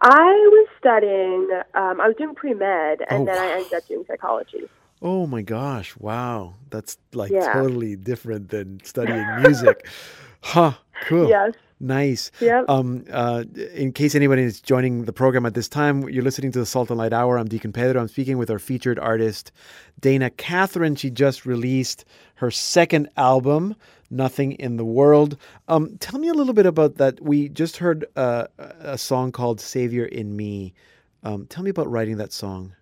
[0.00, 3.86] I was studying, um, I was doing pre med, and Oh, then I ended up
[3.88, 4.68] doing psychology.
[5.02, 5.96] Oh my gosh!
[5.98, 7.52] Wow, that's like Yeah.
[7.52, 9.86] totally different than studying music.
[10.42, 10.72] huh?
[11.06, 11.28] Cool.
[11.28, 11.52] Yes.
[11.84, 12.30] Nice.
[12.40, 12.64] Yep.
[12.66, 16.58] Um, uh, in case anybody is joining the program at this time, you're listening to
[16.58, 17.38] the Salt and Light Hour.
[17.38, 18.00] I'm Deacon Pedro.
[18.00, 19.52] I'm speaking with our featured artist,
[20.00, 20.96] Dana Catherine.
[20.96, 22.06] She just released
[22.36, 23.76] her second album,
[24.08, 25.36] Nothing in the World.
[25.68, 27.20] Um, tell me a little bit about that.
[27.20, 30.72] We just heard uh, a song called Savior in Me.
[31.22, 32.74] Um, tell me about writing that song.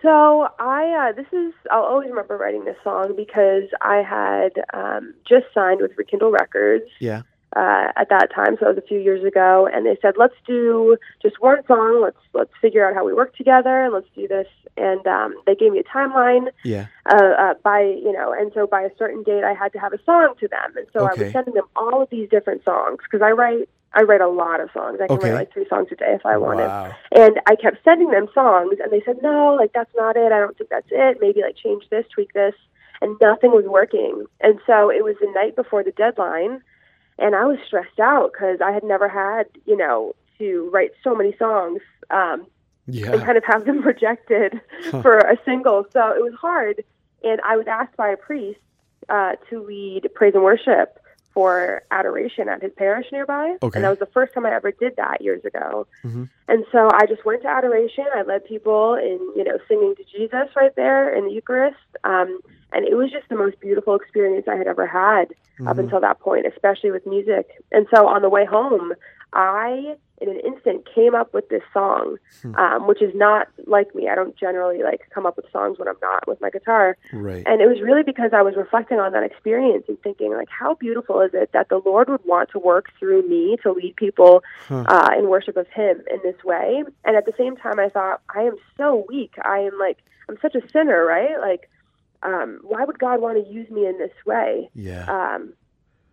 [0.00, 5.14] So I, uh, this is, I'll always remember writing this song because I had um,
[5.28, 7.22] just signed with Rekindle Records Yeah.
[7.56, 8.56] Uh, at that time.
[8.58, 12.00] So it was a few years ago, and they said, let's do just one song.
[12.02, 14.48] Let's let's figure out how we work together, and let's do this.
[14.76, 16.86] And um, they gave me a timeline Yeah.
[17.06, 19.92] uh, uh, by you know, and so by a certain date, I had to have
[19.92, 20.76] a song to them.
[20.76, 24.02] And so I was sending them all of these different songs because I write I
[24.02, 24.98] write a lot of songs.
[25.00, 25.30] I can Okay.
[25.30, 26.66] write like three songs a day if I wanted.
[26.66, 26.96] Wow.
[27.14, 30.32] And I kept sending them songs, and they said, no, like that's not it.
[30.32, 31.18] I don't think that's it.
[31.20, 32.54] Maybe like change this, tweak this,
[33.00, 34.26] and nothing was working.
[34.40, 36.60] And so it was the night before the deadline,
[37.18, 41.14] and I was stressed out because I had never had, you know, to write so
[41.14, 42.46] many songs um,
[42.86, 43.12] yeah.
[43.12, 44.60] and kind of have them rejected
[45.02, 45.86] for a single.
[45.92, 46.84] So it was hard.
[47.22, 48.60] And I was asked by a priest
[49.08, 50.98] uh, to lead praise and worship
[51.34, 53.56] for adoration at his parish nearby.
[53.60, 53.76] Okay.
[53.76, 55.86] And that was the first time I ever did that years ago.
[56.04, 56.28] Mhm.
[56.46, 58.06] And so I just went to adoration.
[58.14, 61.76] I led people in, you know, singing to Jesus right there in the Eucharist.
[62.04, 62.40] Um,
[62.72, 65.32] and it was just the most beautiful experience I had ever had
[65.66, 65.80] up Mhm.
[65.80, 67.50] until that point, especially with music.
[67.72, 68.94] And so on the way home,
[69.32, 72.54] I, in an instant, came up with this song, Hmm.
[72.54, 74.08] um, which is not like me.
[74.08, 76.96] I don't generally like come up with songs when I'm not with my guitar.
[77.12, 77.42] Right.
[77.46, 80.74] And it was really because I was reflecting on that experience and thinking, like, how
[80.74, 84.42] beautiful is it that the Lord would want to work through me to lead people
[84.68, 84.84] Huh.
[84.88, 86.84] uh, in worship of Him in this way?
[87.04, 89.32] And at the same time, I thought, I am so weak.
[89.44, 89.98] I am like,
[90.28, 91.38] I'm such a sinner, right?
[91.40, 91.68] Like,
[92.22, 94.70] um, why would God want to use me in this way?
[94.74, 95.04] Yeah.
[95.08, 95.52] Um,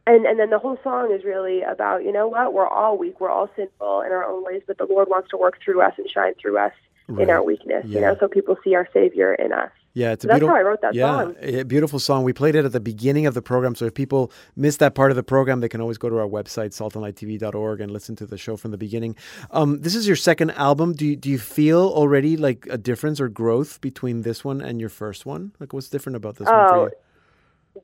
[0.08, 3.20] and and then the whole song is really about you know what we're all weak,
[3.20, 5.93] we're all sinful in our own ways, but the Lord wants to work through us
[5.97, 6.74] and shine through us
[7.08, 7.24] Right.
[7.24, 7.84] in our weakness.
[7.88, 8.20] You know, Yeah.
[8.20, 9.70] so people see our Savior in us.
[9.93, 11.36] Yeah, it's a So that's how I wrote that yeah, song.
[11.41, 12.24] a beautiful song.
[12.24, 15.12] We played it at the beginning of the program, so if people missed that part
[15.12, 18.38] of the program, they can always go to our website saltandlighttv.org and listen to the
[18.38, 19.16] show from the beginning.
[19.52, 20.93] Um, this is your second album.
[20.93, 24.80] Do you, do you feel already like a difference or growth between this one and
[24.80, 25.52] your first one?
[25.60, 26.91] Like, what's different about this one Oh, for you?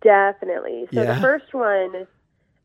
[0.01, 0.88] Definitely.
[0.93, 1.15] So Yeah.
[1.15, 2.07] the first one,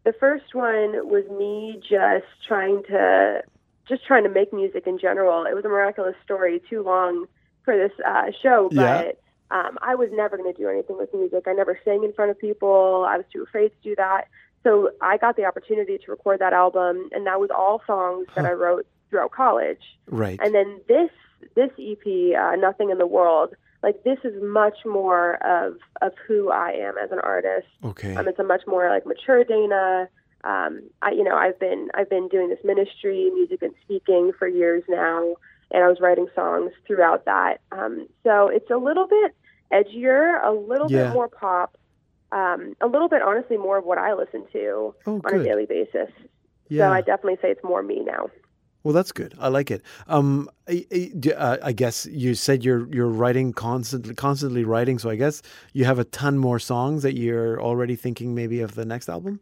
[0.05, 3.43] the first one was me just trying to,
[3.89, 5.45] just trying to make music in general.
[5.45, 7.27] It was a miraculous story, too long
[7.65, 9.03] for this uh, show, Yeah.
[9.03, 9.19] but
[9.57, 11.45] um, I was never going to do anything with music.
[11.47, 13.05] I never sang in front of people.
[13.09, 14.29] I was too afraid to do that.
[14.63, 18.47] So I got the opportunity to record that album, and that was all songs that
[18.47, 19.83] I wrote throughout college.
[20.09, 20.39] Right.
[20.43, 21.11] And then this
[21.57, 26.51] this EP, uh, Nothing in the World, like this is much more of of who
[26.51, 27.67] I am as an artist.
[27.85, 28.15] okay.
[28.15, 30.09] Um, it's a much more like mature Dana.
[30.45, 34.49] Um, I you know I've been I've been doing this ministry, music and speaking for
[34.49, 35.35] years now,
[35.71, 37.61] and I was writing songs throughout that.
[37.71, 39.35] Um, so it's a little bit
[39.73, 41.05] edgier, a little Yeah.
[41.05, 41.77] bit more pop,
[42.31, 45.67] um, a little bit honestly more of what I listen to oh, on a daily
[45.67, 46.11] basis.
[46.69, 46.89] Yeah.
[46.89, 48.31] So I definitely say it's more me now.
[48.85, 49.35] Well, that's good.
[49.39, 49.83] I like it.
[50.09, 54.99] Um, I, I- uh, I guess you said you're you're writing constantly, constantly writing.
[54.99, 55.41] So I guess
[55.73, 59.41] you have a ton more songs that you're already thinking maybe of the next album.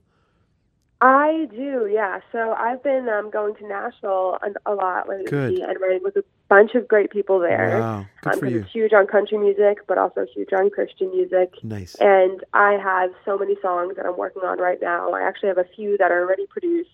[1.02, 2.20] I do, yeah.
[2.30, 5.58] So I've been um, going to Nashville a, lot lately Good.
[5.58, 7.78] and writing with a bunch of great people there.
[7.80, 8.60] Wow, good Um, for you.
[8.60, 11.54] it's huge on country music, but also huge on Christian music.
[11.62, 11.94] Nice.
[11.94, 15.12] And I have so many songs that I'm working on right now.
[15.12, 16.90] I actually have a few that are already produced.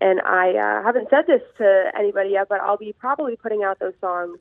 [0.00, 3.78] And I uh, haven't said this to anybody yet, but I'll be probably putting out
[3.80, 4.38] those songs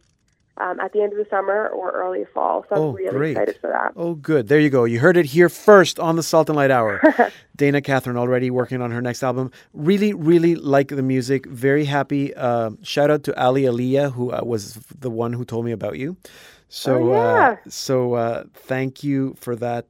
[0.57, 2.65] um, at the end of the summer or early fall.
[2.69, 3.31] So I'm Oh, really great.
[3.31, 3.93] excited for that.
[3.95, 4.47] Oh, good.
[4.47, 4.85] There you go.
[4.85, 7.01] You heard it here first on the Salt and Light Hour.
[7.55, 9.51] Dana Catherine already working on her next album.
[9.73, 11.45] Really, really like the music.
[11.47, 12.33] Very happy.
[12.35, 15.97] Uh, shout out to Ali Aliyah, who uh, was the one who told me about
[15.97, 16.17] you.
[16.69, 17.49] So, Oh, yeah.
[17.65, 19.85] uh, so uh, thank you for that.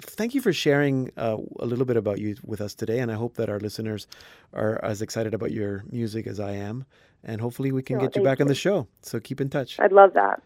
[0.00, 3.14] Thank you for sharing uh, a little bit about you with us today, and I
[3.14, 4.06] hope that our listeners
[4.54, 6.84] are as excited about your music as I am.
[7.24, 8.88] And hopefully, we can Oh, get you back on the show.
[9.02, 9.78] So keep in touch.
[9.80, 10.42] I'd love that.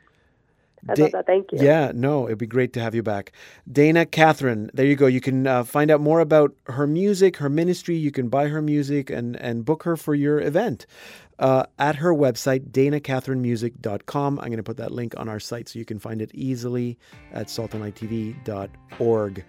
[0.89, 1.27] I'd Da- love that.
[1.27, 1.59] Thank you.
[1.61, 3.33] Yeah, no, it'd be great to have you back.
[3.71, 5.07] Dana Catherine, there you go.
[5.07, 7.97] You can uh, find out more about her music, her ministry.
[7.97, 10.87] You can buy her music and, and book her for your event
[11.39, 14.39] uh, at her website, danacatherinemusic.com.
[14.39, 16.99] I'm going to put that link on our site so you can find it easily
[17.33, 19.45] at saltandlighttv.org.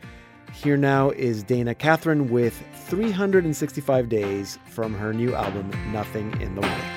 [0.54, 6.62] Here now is Dana Catherine with 365 days from her new album, Nothing in the
[6.62, 6.97] Way.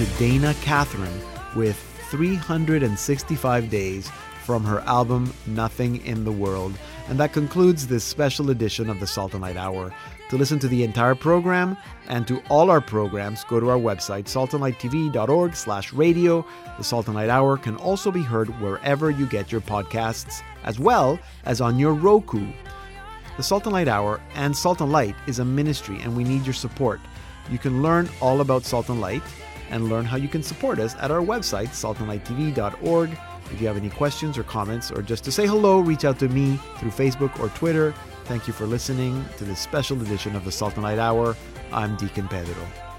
[0.00, 1.20] To Dana Catherine
[1.54, 1.76] with
[2.08, 4.08] 365 Days
[4.46, 6.72] from her album Nothing in the World.
[7.10, 9.92] And that concludes this special edition of the Salt and Light Hour.
[10.30, 11.76] To listen to the entire program
[12.08, 16.46] and to all our programs, go to our website, saltandlighttv.org slash radio.
[16.78, 20.78] The Salt and Light Hour can also be heard wherever you get your podcasts, as
[20.78, 22.50] well as on your Roku.
[23.36, 26.46] The Salt and Light Hour and Salt and Light is a ministry, and we need
[26.46, 27.00] your support.
[27.50, 29.22] You can learn all about Salt and Light
[29.70, 33.18] and learn how you can support us at our website, saltandlighttv.org.
[33.52, 36.28] If you have any questions or comments, or just to say hello, reach out to
[36.28, 37.92] me through Facebook or Twitter.
[38.24, 41.36] Thank you for listening to this special edition of the Salt and Light Hour.
[41.72, 42.89] I'm Deacon Pedro.